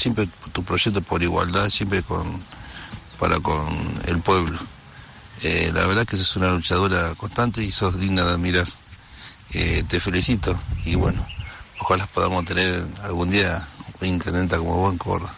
[0.00, 2.24] Siempre tu proyecto por igualdad, siempre con
[3.18, 3.68] para con
[4.06, 4.58] el pueblo.
[5.42, 8.66] Eh, la verdad que sos una luchadora constante y sos digna de admirar.
[9.52, 11.24] Eh, te felicito y bueno,
[11.80, 13.66] ojalá podamos tener algún día
[13.98, 15.30] una intendenta como vos en.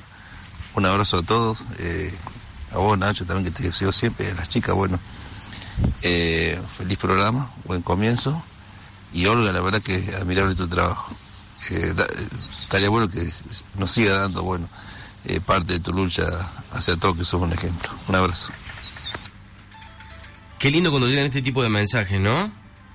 [0.75, 2.15] Un abrazo a todos, eh,
[2.73, 4.99] a vos Nacho también que te sigo siempre, a las chicas, bueno,
[6.03, 8.43] eh, feliz programa, buen comienzo
[9.13, 11.22] y Olga, la verdad que admirable tu trabajo.
[11.71, 12.07] Eh, da-
[12.51, 13.27] estaría bueno que
[13.79, 14.69] nos siga dando, bueno,
[15.25, 16.25] eh, parte de tu lucha
[16.73, 17.91] hacia todo, que sos un ejemplo.
[18.09, 18.53] Un abrazo.
[20.59, 22.53] Qué lindo cuando llegan este tipo de mensajes, ¿no?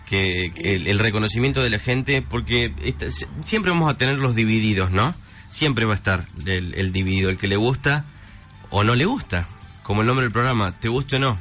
[0.08, 2.74] Que, el, reconocimiento de la gente, porque
[3.44, 5.14] siempre vamos a tener los divididos, ¿no?
[5.50, 8.06] Siempre va a estar el, el dividido, el que le gusta
[8.70, 9.48] o no le gusta,
[9.84, 11.38] como el nombre del programa, te guste o no.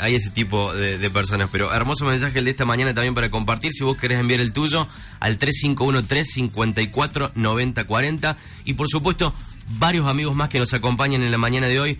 [0.00, 3.72] Hay ese tipo de, personas, pero hermoso mensaje el de esta mañana también para compartir.
[3.72, 4.88] Si vos querés enviar el tuyo
[5.20, 9.32] al 3513-549040 y por supuesto
[9.78, 11.98] varios amigos más que nos acompañan en la mañana de hoy.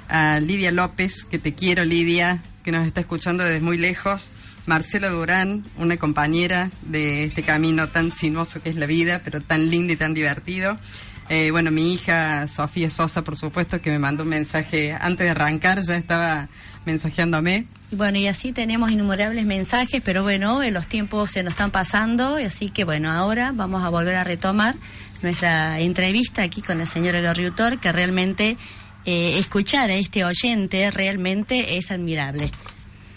[0.08, 4.32] A Lidia López, que te quiero, Lidia, que nos está escuchando desde muy lejos.
[4.66, 9.70] Marcela Durán, una compañera de este camino tan sinuoso que es la vida, pero tan
[9.70, 10.78] lindo y tan divertido.
[11.30, 15.32] Eh, bueno, mi hija Sofía Sosa, por supuesto, que me mandó un mensaje antes de
[15.32, 16.50] arrancar, ya estaba
[16.86, 17.66] mensajeándome.
[17.92, 22.36] Bueno, y así tenemos innumerables mensajes, pero bueno, eh, los tiempos se nos están pasando,
[22.36, 24.76] así que bueno, ahora vamos a volver a retomar
[25.22, 28.58] nuestra entrevista aquí con la señora Gorriutor, que realmente
[29.06, 32.52] eh, escuchar a este oyente realmente es admirable.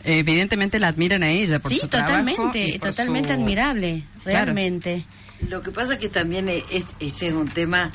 [0.09, 4.05] Evidentemente la admiran a ella por sí, su trabajo totalmente, y por totalmente su- admirable,
[4.25, 4.45] Claro.
[4.47, 5.05] realmente.
[5.49, 7.91] Lo que pasa que también es, es- ese es un tema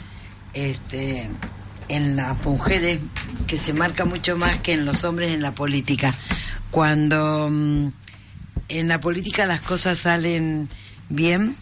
[0.53, 1.27] este,
[1.89, 2.99] en las mujeres
[3.47, 6.13] que se marca mucho más que en los hombres en la política.
[6.71, 7.87] Cuando mm,
[8.69, 10.69] en la política las cosas salen
[11.09, 11.57] bien,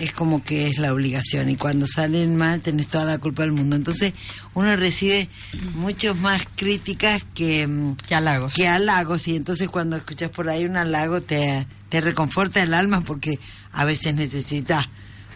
[0.00, 3.52] es como que es la obligación y cuando salen mal tenés toda la culpa del
[3.52, 3.76] mundo.
[3.76, 4.14] Entonces
[4.54, 5.28] uno recibe
[5.74, 8.54] mucho más críticas que, mm, que halagos.
[8.54, 13.02] Que halagos y entonces cuando escuchas por ahí un halago te, te reconforta el alma
[13.02, 13.38] porque
[13.72, 14.88] a veces necesitas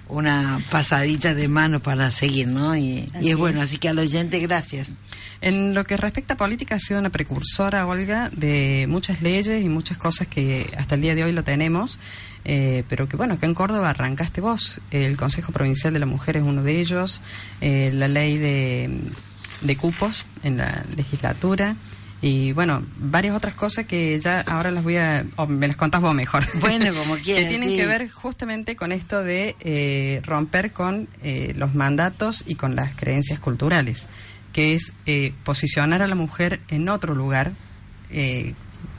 [0.08, 2.76] una pasadita de mano para seguir, ¿no?
[2.76, 4.92] Y, y es bueno, así que al oyente gracias.
[5.40, 9.68] En lo que respecta a política, ha sido una precursora, Olga, de muchas leyes y
[9.68, 11.98] muchas cosas que hasta el día de hoy lo tenemos,
[12.44, 14.80] eh, pero que bueno, que en Córdoba arrancaste vos.
[14.90, 17.20] El Consejo Provincial de la Mujer es uno de ellos,
[17.60, 19.00] eh, la ley de,
[19.60, 21.76] de cupos en la legislatura.
[22.26, 25.26] Y bueno, varias otras cosas que ya ahora las voy a...
[25.36, 26.42] o me las contás vos mejor.
[26.54, 27.76] Bueno, como que quieras, tienen sí.
[27.76, 32.94] que ver justamente con esto de eh, romper con eh, los mandatos y con las
[32.94, 34.06] creencias culturales,
[34.54, 37.52] que es eh, posicionar a la mujer en otro lugar
[38.10, 38.54] eh,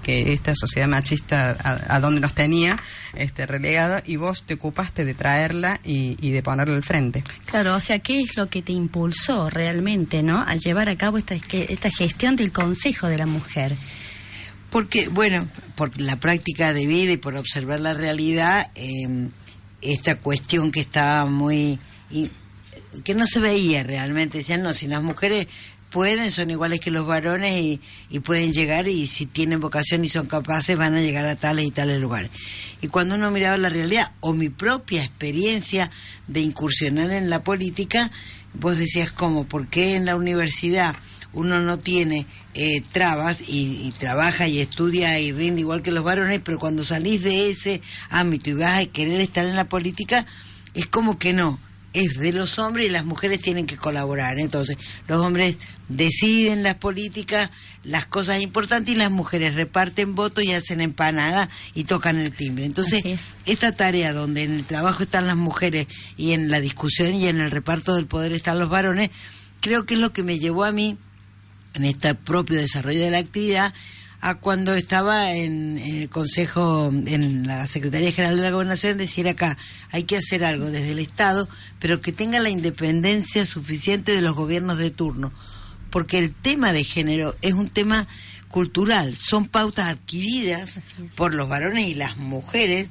[0.06, 2.78] que esta sociedad machista a, a donde nos tenía
[3.16, 7.24] este, relegado y vos te ocupaste de traerla y, y de ponerla al frente.
[7.45, 11.18] Claro, o sea, ¿qué es lo que te impulsó realmente, no, a llevar a cabo
[11.18, 13.76] esta, esta gestión del Consejo de la Mujer?
[14.70, 19.30] Porque, bueno, por la práctica de vida y por observar la realidad, eh,
[19.82, 21.80] esta cuestión que estaba muy...
[22.12, 22.30] y-
[23.03, 25.47] que no se veía realmente, decían, no, si las mujeres
[25.96, 27.80] pueden, son iguales que los varones
[28.10, 31.66] y, pueden llegar y si tienen vocación y son capaces van a llegar a tales
[31.66, 32.32] y tales lugares.
[32.82, 35.89] Y cuando uno miraba la realidad o mi propia experiencia
[36.28, 38.12] de incursionar en la política,
[38.56, 39.46] vos decías, ¿cómo?
[39.46, 40.98] ¿Por qué en la universidad
[41.32, 46.04] uno no tiene eh, trabas y, y trabaja y estudia y rinde igual que los
[46.04, 50.26] varones, pero cuando salís de ese ámbito y vas a querer estar en la política,
[50.74, 51.58] es como que no.
[51.96, 54.38] Es de los hombres y las mujeres tienen que colaborar.
[54.38, 54.78] Entonces,
[55.08, 57.50] los hombres deciden las políticas,
[57.84, 62.66] las cosas importantes y las mujeres reparten votos y hacen empanada y tocan el timbre.
[62.66, 65.88] Entonces, esta tarea donde en el trabajo están las mujeres
[66.18, 69.10] y en la discusión y en el reparto del poder están los varones,
[69.62, 70.98] creo que es lo que me llevó a mí
[71.74, 73.74] en este propio desarrollo de la actividad
[74.26, 79.28] a cuando estaba en, en el Consejo, en la Secretaría General de la Gobernación, decir
[79.28, 79.55] acá,
[79.91, 81.47] hay que hacer algo desde el Estado,
[81.78, 85.32] pero que tenga la independencia suficiente de los gobiernos de turno,
[85.91, 88.07] porque el tema de género es un tema
[88.47, 90.80] cultural, son pautas adquiridas
[91.15, 92.89] por los varones y las mujeres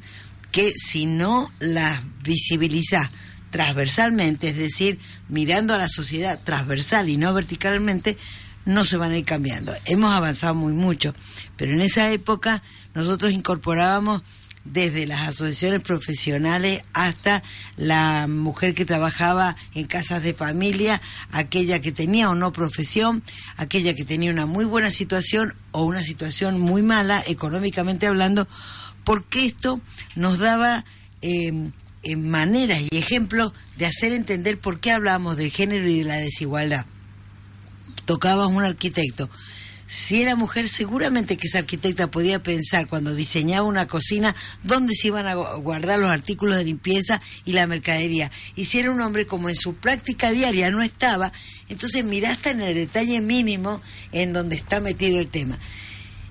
[0.52, 3.10] que si no las visibilizás
[3.50, 8.16] transversalmente, es decir, mirando a la sociedad transversal y no verticalmente,
[8.64, 9.72] no se van a ir cambiando.
[9.84, 11.14] Hemos avanzado muy mucho,
[11.56, 12.62] pero en esa época
[12.94, 14.22] nosotros incorporábamos
[14.64, 17.42] desde las asociaciones profesionales hasta
[17.76, 21.02] la mujer que trabajaba en casas de familia,
[21.32, 23.22] aquella que tenía o no profesión,
[23.56, 28.48] aquella que tenía una muy buena situación o una situación muy mala, económicamente hablando,
[29.04, 29.80] porque esto
[30.16, 30.84] nos daba
[31.20, 31.52] eh,
[32.16, 36.86] maneras y ejemplos de hacer entender por qué hablábamos del género y de la desigualdad
[38.04, 39.28] tocaba un arquitecto.
[39.86, 45.08] Si era mujer, seguramente que esa arquitecta podía pensar cuando diseñaba una cocina dónde se
[45.08, 48.30] iban a guardar los artículos de limpieza y la mercadería.
[48.54, 51.32] Y si era un hombre, como en su práctica diaria no estaba,
[51.68, 53.82] entonces miraste en el detalle mínimo
[54.12, 55.58] en donde está metido el tema.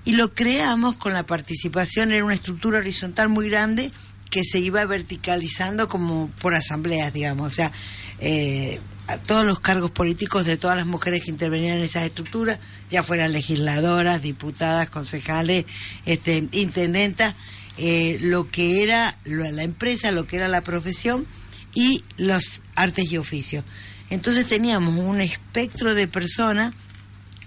[0.04, 3.92] Y lo creamos con la participación en una estructura horizontal muy grande
[4.30, 7.46] que se iba verticalizando como por asambleas, digamos.
[7.46, 7.70] O sea,
[8.18, 12.58] eh, a todos los cargos políticos de todas las mujeres que intervenían en esas estructuras,
[12.90, 15.66] ya fueran legisladoras, diputadas, concejales,
[16.06, 17.34] este, intendentas,
[17.76, 21.26] eh, lo que era la empresa, lo que era la profesión
[21.74, 23.64] y los artes y oficios.
[24.10, 26.72] Entonces teníamos un espectro de personas,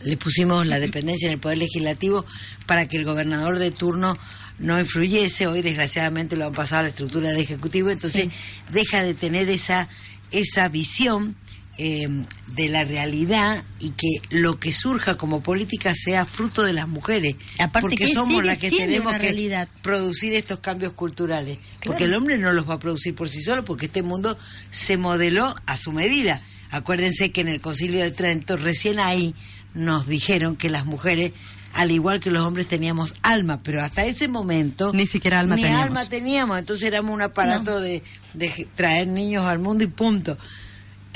[0.02, 2.26] le pusimos la dependencia en el Poder Legislativo
[2.66, 4.18] para que el gobernador de turno
[4.60, 8.28] no influyese, hoy desgraciadamente lo han pasado a la estructura del Ejecutivo, entonces
[8.72, 9.88] deja de tener esa,
[10.32, 11.36] esa visión
[11.78, 12.08] eh,
[12.56, 17.36] de la realidad y que lo que surja como política sea fruto de las mujeres,
[17.80, 22.52] porque que somos las que tenemos que producir estos cambios culturales, porque el hombre no
[22.52, 24.38] los va a producir por sí solo, porque este mundo
[24.72, 26.42] se modeló a su medida.
[26.72, 29.36] Acuérdense que en el Concilio de Trento recién ahí
[29.74, 31.34] nos dijeron que las mujeres
[31.74, 35.62] al igual que los hombres teníamos alma, pero hasta ese momento Ni siquiera alma ni
[35.62, 35.86] teníamos.
[35.86, 38.02] alma teníamos, entonces éramos un aparato de,
[38.34, 40.40] de traer niños al mundo y punto.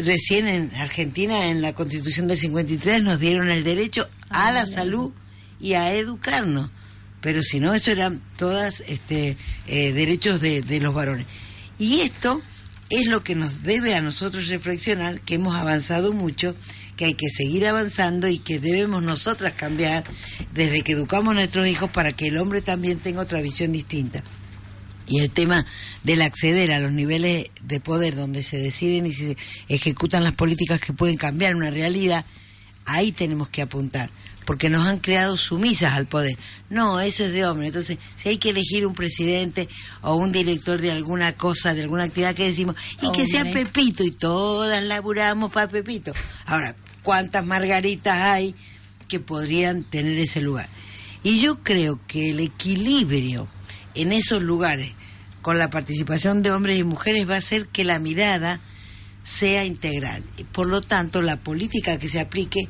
[0.03, 5.11] Recién en Argentina, en la Constitución del 53, nos dieron el derecho a la salud
[5.59, 6.71] y a educarnos.
[7.21, 9.37] Pero si no, eso eran todas este,
[9.67, 11.27] eh, derechos de, de los varones.
[11.77, 12.41] Y esto
[12.89, 16.55] es lo que nos debe a nosotros reflexionar, que hemos avanzado mucho,
[16.97, 20.03] que hay que seguir avanzando y que debemos nosotras cambiar
[20.53, 24.23] desde que educamos a nuestros hijos para que el hombre también tenga otra visión distinta.
[25.11, 25.65] Y el tema
[26.03, 29.35] del acceder a los niveles de poder donde se deciden y se
[29.67, 32.25] ejecutan las políticas que pueden cambiar una realidad,
[32.85, 34.09] ahí tenemos que apuntar,
[34.45, 36.37] porque nos han creado sumisas al poder.
[36.69, 37.67] No, eso es de hombre.
[37.67, 39.67] Entonces, si hay que elegir un presidente
[40.01, 43.43] o un director de alguna cosa, de alguna actividad que decimos, y que sea.
[43.51, 46.13] Pepito, y todas laburamos para Pepito.
[46.45, 48.55] Ahora, ¿cuántas margaritas hay
[49.09, 50.69] que podrían tener ese lugar?
[51.21, 53.49] Y yo creo que el equilibrio
[53.93, 54.93] en esos lugares
[55.41, 58.59] con la participación de hombres y mujeres va a hacer que la mirada
[59.23, 60.23] sea integral.
[60.51, 62.67] Por lo tanto, la política que se aplique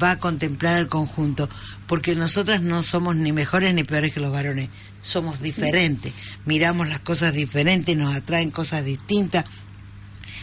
[0.00, 1.48] va a contemplar el conjunto,
[1.86, 4.70] porque nosotras no somos ni mejores ni peores que los varones,
[5.00, 6.12] somos diferentes,
[6.46, 9.44] miramos las cosas diferentes, nos atraen cosas distintas,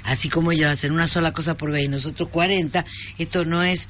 [0.03, 2.85] así como ellos hacen una sola cosa por vez y nosotros 40,
[3.17, 3.87] esto no es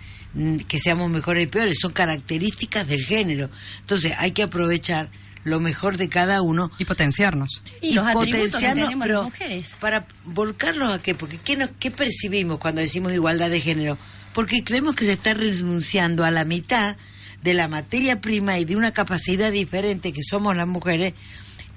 [0.67, 3.49] que seamos mejores y peores, son características del género.
[3.79, 5.09] Entonces hay que aprovechar
[5.43, 7.61] lo mejor de cada uno y potenciarnos.
[7.81, 9.67] Y los atributos que potenciarnos, pero las mujeres.
[9.79, 13.97] para volcarlos a qué, porque ¿qué, nos, ¿qué percibimos cuando decimos igualdad de género?
[14.33, 16.97] Porque creemos que se está renunciando a la mitad
[17.41, 21.13] de la materia prima y de una capacidad diferente que somos las mujeres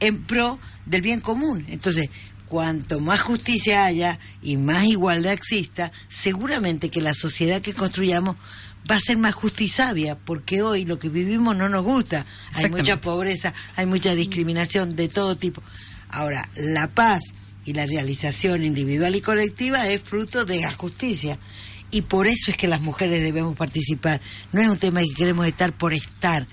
[0.01, 1.65] en pro del bien común.
[1.69, 2.11] Entonces,
[2.49, 8.37] cuanto más justicia haya y más igualdad exista, seguramente que la sociedad que construyamos
[8.91, 12.27] va a ser más justa y sabia, porque hoy lo que vivimos no nos gusta.
[12.55, 15.63] Hay mucha pobreza, hay mucha discriminación de todo tipo.
[16.09, 17.23] Ahora, la paz
[17.65, 21.39] y la realización individual y colectiva es fruto de la justicia.
[21.91, 24.21] Y por eso es que las mujeres debemos participar.
[24.53, 26.47] No es un tema que queremos estar por estar.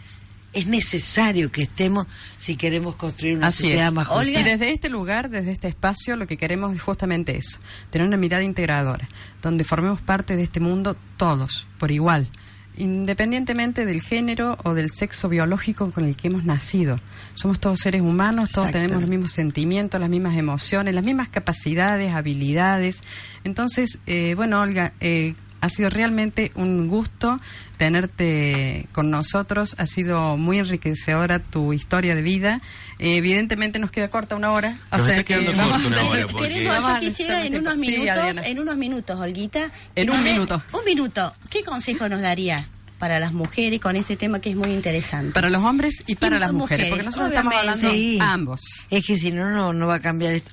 [0.54, 3.94] Es necesario que estemos si queremos construir una Así sociedad es.
[3.94, 4.30] más justa.
[4.30, 7.60] Y desde este lugar, desde este espacio, lo que queremos es justamente eso,
[7.92, 9.08] tener una mirada integradora,
[9.42, 12.30] donde formemos parte de este mundo todos, por igual,
[12.78, 17.00] independientemente del género o del sexo biológico con el que hemos nacido.
[17.36, 22.12] Somos todos seres humanos, todos tenemos los mismos sentimientos, las mismas emociones, las mismas capacidades,
[22.14, 23.04] habilidades.
[23.44, 27.40] Entonces, eh, bueno, Olga, eh, Ha sido realmente un gusto
[27.78, 29.76] tenerte con nosotros.
[29.78, 32.62] Ha sido muy enriquecedora tu historia de vida.
[33.00, 34.80] Eh, evidentemente nos queda corta una hora.
[34.92, 37.08] O Nos sea está que quedando vamos corta una a- hora, porque- Queremos, Vamos yo
[37.08, 38.48] quisiera en necesitar- unos Sí, minutos, Adriana.
[38.48, 39.72] en unos minutos, Olguita.
[39.96, 40.64] En un minuto.
[40.74, 41.34] Un minuto.
[41.50, 42.68] ¿Qué consejo nos daría
[43.00, 45.32] para las mujeres con este tema que es muy interesante?
[45.34, 48.18] Para los hombres y para las mujeres, porque nosotros estamos hablando Sí.
[48.22, 48.62] ambos.
[48.90, 50.52] Es que si no, no, no va a cambiar esto.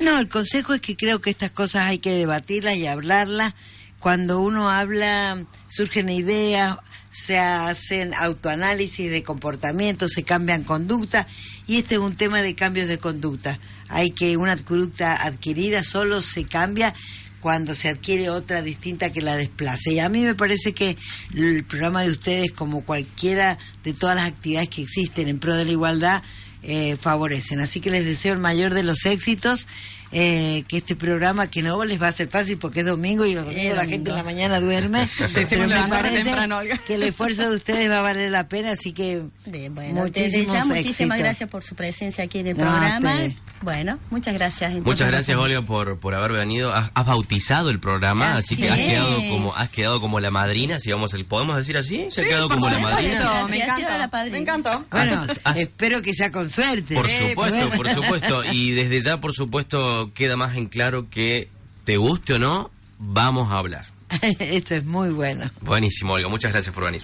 [0.00, 3.54] No, el consejo es que creo que estas cosas hay que debatirlas y hablarlas.
[4.02, 6.76] Cuando uno habla, surgen ideas,
[7.08, 11.26] se hacen autoanálisis de comportamiento, se cambian conductas
[11.68, 13.60] y este es un tema de cambios de conducta.
[13.88, 16.92] Hay que una conducta adquirida solo se cambia
[17.40, 19.92] cuando se adquiere otra distinta que la desplace.
[19.92, 20.96] Y a mí me parece que
[21.36, 25.64] el programa de ustedes, como cualquiera de todas las actividades que existen en pro de
[25.64, 26.22] la igualdad,
[26.64, 27.60] eh, favorecen.
[27.60, 29.68] Así que les deseo el mayor de los éxitos,
[30.12, 33.34] eh, que este programa, que no les va a ser fácil porque es domingo y
[33.34, 35.08] los domingos la gente en la mañana duerme,
[35.48, 38.92] pero me parece temprano, que el esfuerzo de ustedes va a valer la pena, así
[38.92, 39.22] que
[39.70, 43.12] Bueno, desde ya muchísimas gracias por su presencia aquí en el No, programa.
[43.14, 43.32] usted.
[43.62, 44.72] Bueno, muchas gracias.
[44.72, 45.38] entonces, Muchas gracias.
[45.38, 46.74] Olga, por, por haber venido.
[46.74, 48.86] Has, has bautizado el programa, así, Así que has es.
[48.88, 52.08] quedado como has quedado como la madrina, si vamos, el, ¿podemos decir así?
[52.10, 53.46] ¿Se ha quedado como la madrina?
[53.48, 53.98] Me encantó.
[53.98, 54.32] la padrina.
[54.36, 54.84] Me encantó.
[54.90, 56.94] Bueno, espero que sea con suerte.
[56.96, 57.76] Por Sí, supuesto, bueno.
[57.76, 58.42] por supuesto.
[58.52, 61.48] Y desde ya, por supuesto, queda más en claro que
[61.84, 63.86] te guste o no, vamos a hablar.
[64.38, 65.50] Esto es muy bueno.
[65.60, 66.28] Buenísimo, Olga.
[66.28, 67.02] Muchas gracias por venir.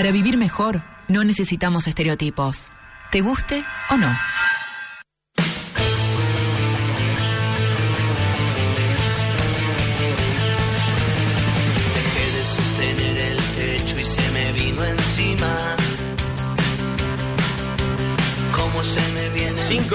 [0.00, 2.72] Para vivir mejor, no necesitamos estereotipos.
[3.10, 4.08] ¿Te guste o no?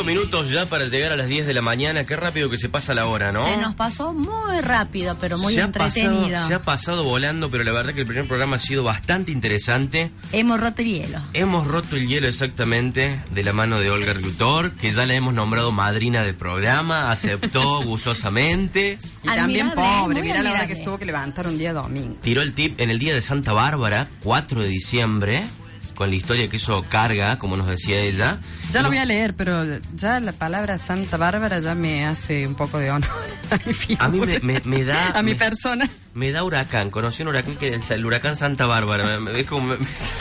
[0.05, 2.05] Minutos ya para llegar a las 10 de la mañana.
[2.05, 3.45] Qué rápido que se pasa la hora, ¿no?
[3.45, 6.29] Se nos pasó muy rápido, pero muy se ha, entretenido.
[6.29, 9.31] pasado, se ha pasado volando, pero la verdad que el primer programa ha sido bastante
[9.31, 10.11] interesante.
[10.31, 11.19] Hemos roto el hielo.
[11.33, 15.33] Hemos roto el hielo exactamente de la mano de Olga Rutor, que ya la hemos
[15.33, 18.99] nombrado madrina del programa, aceptó gustosamente.
[19.23, 22.17] Y también Admirable, pobre, mira la hora que estuvo que levantar un día domingo.
[22.21, 25.43] Tiró el tip en el día de Santa Bárbara, 4 de diciembre,
[25.95, 28.37] con la historia que hizo carga, como nos decía ella.
[28.71, 29.63] Ya lo voy a leer, pero
[29.95, 33.09] ya la palabra Santa Bárbara ya me hace un poco de honor
[33.51, 34.05] a mi figura.
[34.05, 35.09] A mí me, me- me da...
[35.17, 35.89] A mi me- persona.
[36.13, 39.75] Me da huracán, conocí un huracán que es el huracán Santa Bárbara, es como,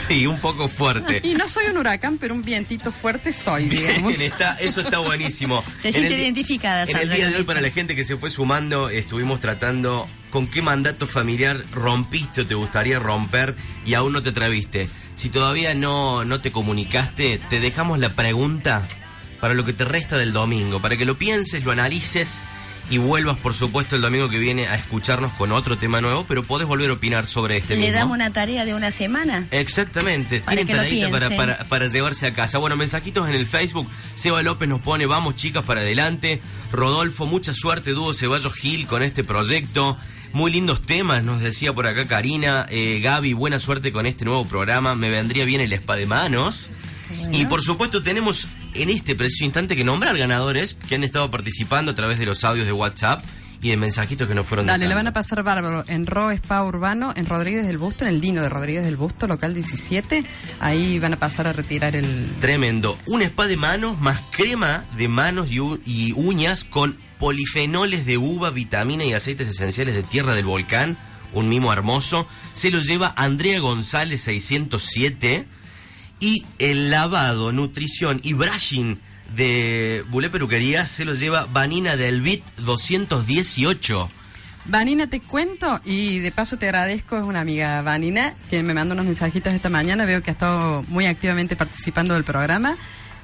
[0.07, 1.21] sí, un poco fuerte.
[1.23, 4.17] Y no soy un huracán, pero un vientito fuerte soy, digamos.
[4.17, 5.63] Bien, está, eso está buenísimo.
[5.81, 7.45] Se En siente identificada, En el día de hoy, eso.
[7.45, 10.05] para la gente que se fue sumando, estuvimos tratando
[10.35, 13.55] con qué mandato familiar rompiste o te gustaría romper
[13.85, 14.89] y aún no te atreviste.
[15.13, 18.83] Si todavía no, no te comunicaste, te dejamos la pregunta
[19.39, 22.43] para lo que te resta del domingo, para que lo pienses, lo analices
[22.89, 26.43] y vuelvas, por supuesto, el domingo que viene a escucharnos con otro tema nuevo, pero
[26.43, 27.95] podés volver a opinar sobre este Le mismo.
[27.95, 29.47] damos una tarea de una semana.
[29.51, 31.37] Exactamente, Para tienen tareita para, piensen.
[31.47, 32.57] para, para llevarse a casa.
[32.57, 33.89] Bueno, mensajitos en el Facebook.
[34.15, 36.41] Seba López nos pone, vamos chicas para adelante.
[36.73, 39.97] Rodolfo, mucha suerte, dúo Ceballos Gil con este proyecto.
[40.35, 42.65] Muy lindos temas, nos decía por acá Karina.
[42.69, 44.93] Eh, Gaby, buena suerte con este nuevo programa.
[44.93, 46.73] Me vendría bien el spa de manos.
[47.31, 51.93] Y por supuesto tenemos en este preciso instante que nombrar ganadores que han estado participando
[51.93, 53.23] a través de los audios de WhatsApp
[53.61, 56.65] y de mensajitos que nos fueron Dale, le van a pasar bárbaro en Ro Spa
[56.65, 60.25] Urbano, en Rodríguez del Busto, en el Dino de Rodríguez del Busto, local 17.
[60.59, 62.35] Ahí van a pasar a retirar el...
[62.41, 62.97] Tremendo.
[63.05, 69.05] Un spa de manos más crema de manos y uñas con polifenoles de uva, vitamina
[69.05, 70.97] y aceites esenciales de tierra del volcán.
[71.33, 72.27] Un mimo hermoso.
[72.53, 75.45] Se lo lleva Andrea González 607.
[76.19, 78.99] Y el lavado, nutrición y brushing
[79.35, 84.09] de Bulé Peluquería se lo lleva Vanina del Bit 218.
[84.67, 88.93] Vanina, te cuento y de paso te agradezco, es una amiga Vanina que me mandó
[88.93, 92.75] unos mensajitos esta mañana, veo que ha estado muy activamente participando del programa.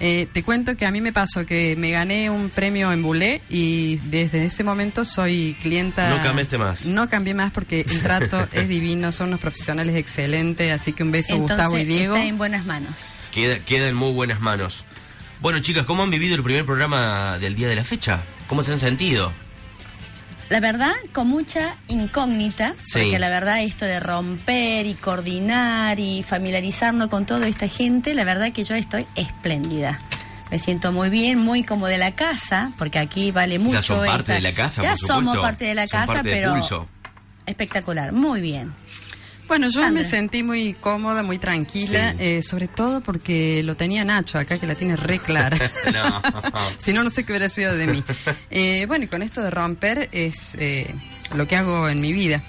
[0.04, 3.40] Eh, te cuento que a mí me pasó que me gané un premio en Bulé
[3.52, 6.10] y desde ese momento soy clienta...
[6.10, 6.86] No cambiaste más.
[6.88, 11.12] No cambié más porque el trato es divino, son unos profesionales excelentes, así que un
[11.12, 12.16] beso Entonces Gustavo y Diego.
[12.16, 13.28] está en buenas manos.
[13.32, 14.86] Queda, queda en muy buenas manos.
[15.40, 18.24] Bueno, chicas, ¿cómo han vivido el primer programa del día de la fecha?
[18.48, 19.32] ¿Cómo se han sentido?
[20.52, 23.00] La verdad, con mucha incógnita, Sí.
[23.00, 28.26] porque la verdad esto de romper y coordinar y familiarizarnos con toda esta gente, la
[28.26, 30.02] verdad que yo estoy espléndida.
[30.52, 33.76] Me siento muy bien, muy como de la casa, porque aquí vale mucho.
[33.76, 36.30] ya son parte esa- de la casa, Ya por somos parte de la casa, de
[36.30, 36.60] pero
[37.46, 38.74] espectacular, muy bien.
[39.52, 40.02] Bueno, yo Sandra.
[40.04, 44.66] me sentí muy cómoda, muy tranquila, eh, sobre todo porque lo tenía Nacho acá, que
[44.66, 45.58] la tiene re clara.
[45.94, 46.22] no.
[46.78, 48.02] si no, no sé qué hubiera sido de mí.
[48.50, 50.96] Eh, bueno, y con esto de romper es eh,
[51.36, 52.42] lo que hago en mi vida.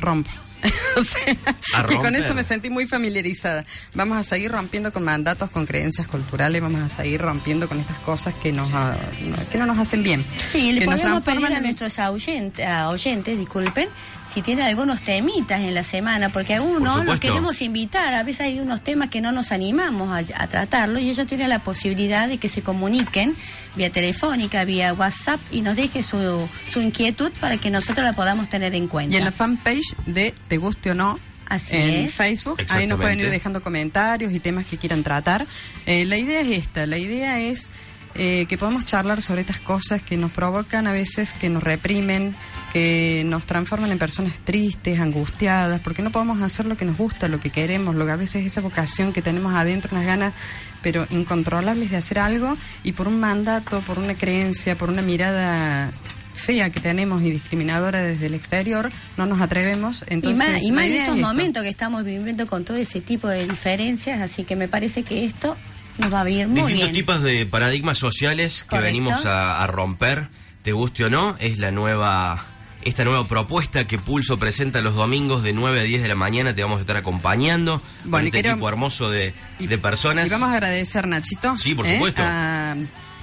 [0.00, 0.30] Rompo.
[0.96, 1.36] O sea,
[1.74, 3.66] ¿A y con eso me sentí muy familiarizada.
[3.92, 7.98] Vamos a seguir rompiendo con mandatos, con creencias culturales, vamos a seguir rompiendo con estas
[7.98, 10.24] cosas que nos ah, no- que no nos hacen bien.
[10.50, 13.88] Sí, le que nos podemos pedir a en- nuestros oyentes, a oyentes, disculpen,
[14.28, 18.60] si tienen algunos temitas en la semana, porque algunos los queremos invitar, a veces hay
[18.60, 22.38] unos temas que no nos animamos a, a tratarlo y ellos tienen la posibilidad de
[22.38, 23.34] que se comuniquen
[23.76, 28.48] vía telefónica, vía WhatsApp y nos deje su, su inquietud para que nosotros la podamos
[28.48, 29.14] tener en cuenta.
[29.14, 31.18] Y en la fanpage de Te Guste o No,
[31.48, 32.14] Así en es.
[32.14, 35.46] Facebook, ahí nos pueden ir dejando comentarios y temas que quieran tratar.
[35.86, 37.68] Eh, la idea es esta, la idea es
[38.16, 42.34] eh, que podamos charlar sobre estas cosas que nos provocan a veces, que nos reprimen,
[42.76, 47.26] que nos transforman en personas tristes, angustiadas, porque no podemos hacer lo que nos gusta,
[47.26, 50.34] lo que queremos, lo que a veces esa vocación que tenemos adentro, unas ganas
[50.82, 52.52] pero incontrolables de hacer algo
[52.84, 55.90] y por un mandato, por una creencia, por una mirada
[56.34, 60.04] fea que tenemos y discriminadora desde el exterior, no nos atrevemos.
[60.08, 61.26] Entonces, y más, y la más en estos es esto.
[61.28, 65.24] momentos que estamos viviendo con todo ese tipo de diferencias, así que me parece que
[65.24, 65.56] esto
[65.96, 66.92] nos va a ir muy Distintos bien.
[66.92, 68.84] tipos de paradigmas sociales que Correcto.
[68.86, 70.28] venimos a, a romper,
[70.60, 72.44] te guste o no, es la nueva
[72.86, 76.54] esta nueva propuesta que Pulso presenta los domingos de 9 a 10 de la mañana,
[76.54, 80.26] te vamos a estar acompañando con Bueno, este quiero- equipo hermoso de, de personas.
[80.26, 81.56] Y vamos a agradecer, Nachito.
[81.56, 81.94] Sí, por ¿eh?
[81.94, 82.22] supuesto.
[82.22, 82.76] A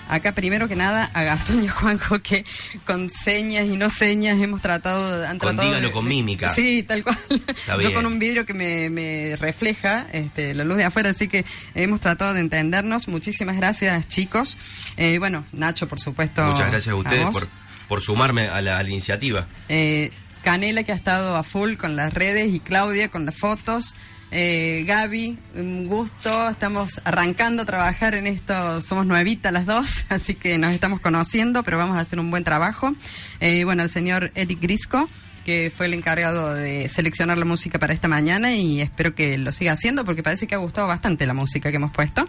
[0.09, 2.43] acá primero que nada a Gastón y a Juanjo que
[2.85, 6.53] con señas y no señas hemos tratado, han Con tratado dígalo de- con mímica.
[6.53, 7.17] Sí, tal cual.
[7.29, 7.93] Está Yo bien.
[7.93, 12.01] con un vidrio que me, me refleja este, la luz de afuera, así que hemos
[12.01, 13.07] tratado de entendernos.
[13.07, 14.57] Muchísimas gracias, chicos.
[14.97, 16.43] Eh, bueno, Nacho, por supuesto.
[16.45, 17.33] Muchas gracias a ustedes vos.
[17.33, 17.47] por,
[17.93, 19.45] por sumarme a la, iniciativa.
[19.69, 20.09] Eh,
[20.41, 23.93] Canela que ha estado a full con las redes y Claudia con las fotos.
[24.31, 30.33] Eh, Gaby, un gusto, estamos arrancando a trabajar en esto, somos nuevitas las dos, así
[30.33, 32.95] que nos estamos conociendo, pero vamos a hacer un buen trabajo.
[33.39, 35.07] Eh, bueno, el señor Eric Grisco,
[35.45, 39.51] que fue el encargado de seleccionar la música para esta mañana y espero que lo
[39.51, 42.27] siga haciendo porque parece que ha gustado bastante la música que hemos puesto.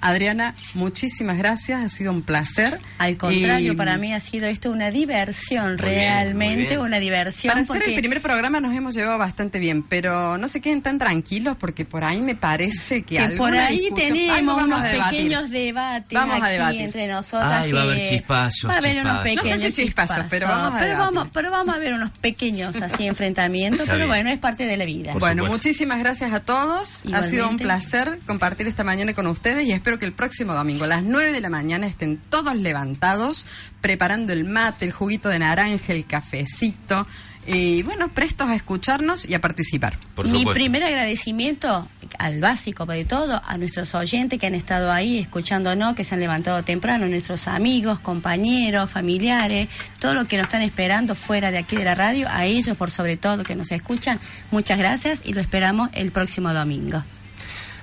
[0.00, 2.80] Adriana, muchísimas gracias, ha sido un placer.
[2.98, 6.80] Al contrario, Y- para mí ha sido esto una diversión, Muy realmente bien.
[6.80, 7.50] una diversión.
[7.50, 10.82] Para hacer porque el primer programa nos hemos llevado bastante bien, pero no se queden
[10.82, 15.16] tan tranquilos porque por ahí me parece que, que por ahí tenemos unos a debatir.
[15.22, 16.80] pequeños debates Vamos a aquí debatir.
[16.82, 17.62] entre nosotras.
[17.62, 20.48] Ay, va a haber chispazos, Va a haber unos pequeños No sé si chispazos, pero
[20.48, 24.38] vamos a pero vamos, pero vamos a ver unos pequeños así enfrentamientos, pero bueno, es
[24.38, 25.14] parte de la vida.
[25.18, 27.02] Bueno, muchísimas gracias a todos.
[27.12, 30.84] Ha sido un placer compartir esta mañana con ustedes y espero que el próximo domingo
[30.84, 33.46] a las 9 de la mañana estén todos levantados,
[33.80, 37.06] preparando el mate, el juguito de naranja, el cafecito
[37.46, 39.98] y bueno, prestos a escucharnos y a participar.
[40.30, 41.88] Mi primer agradecimiento
[42.18, 46.20] al básico de todo, a nuestros oyentes que han estado ahí escuchándonos, que se han
[46.20, 49.68] levantado temprano, nuestros amigos, compañeros, familiares,
[49.98, 52.90] todo lo que nos están esperando fuera de aquí de la radio, a ellos por
[52.90, 54.20] sobre todo que nos escuchan,
[54.50, 57.02] muchas gracias y lo esperamos el próximo domingo.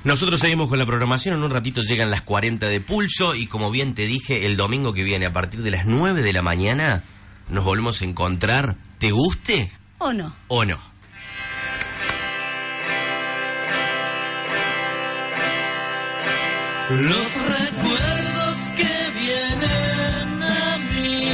[0.03, 3.71] Nosotros seguimos con la programación, en un ratito llegan las 40 de pulso y como
[3.71, 7.03] bien te dije, el domingo que viene a partir de las 9 de la mañana
[7.49, 10.33] nos volvemos a encontrar, ¿te guste ¿O no?
[10.47, 10.77] o no?
[16.89, 21.25] Los recuerdos que vienen a mí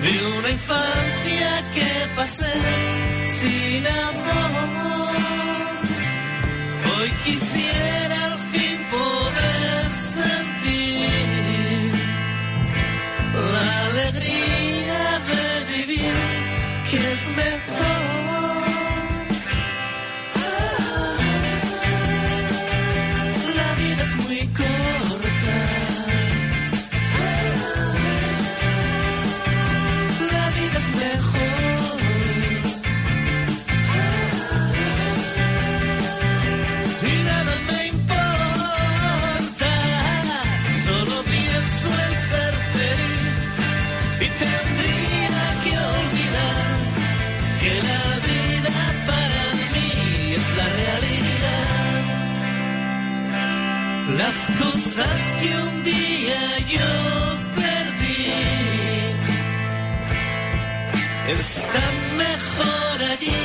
[0.00, 3.01] de una infancia que pasé
[7.22, 7.61] quisiera
[56.76, 56.92] yo
[57.56, 58.32] perdí
[61.38, 63.40] están mejor allí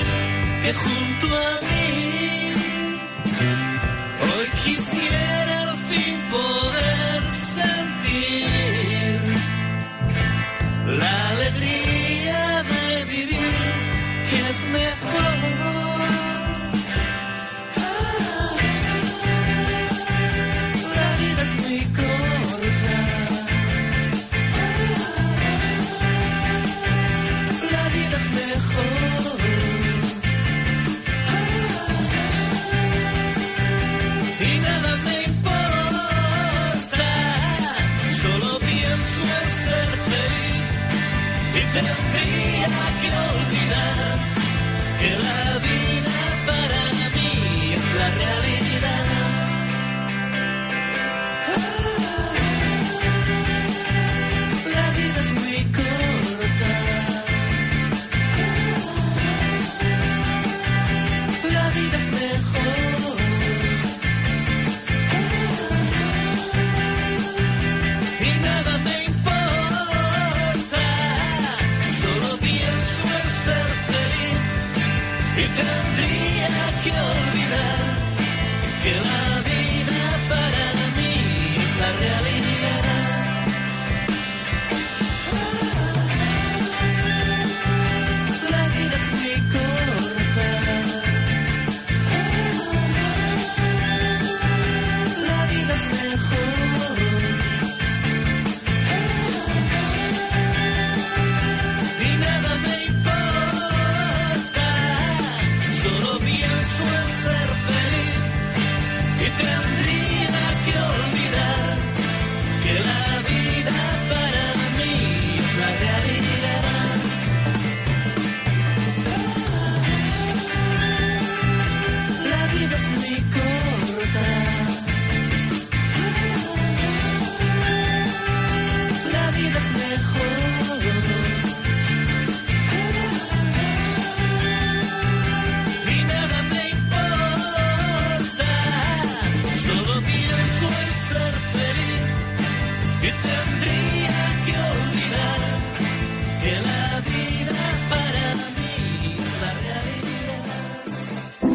[0.62, 1.87] que junto a mí.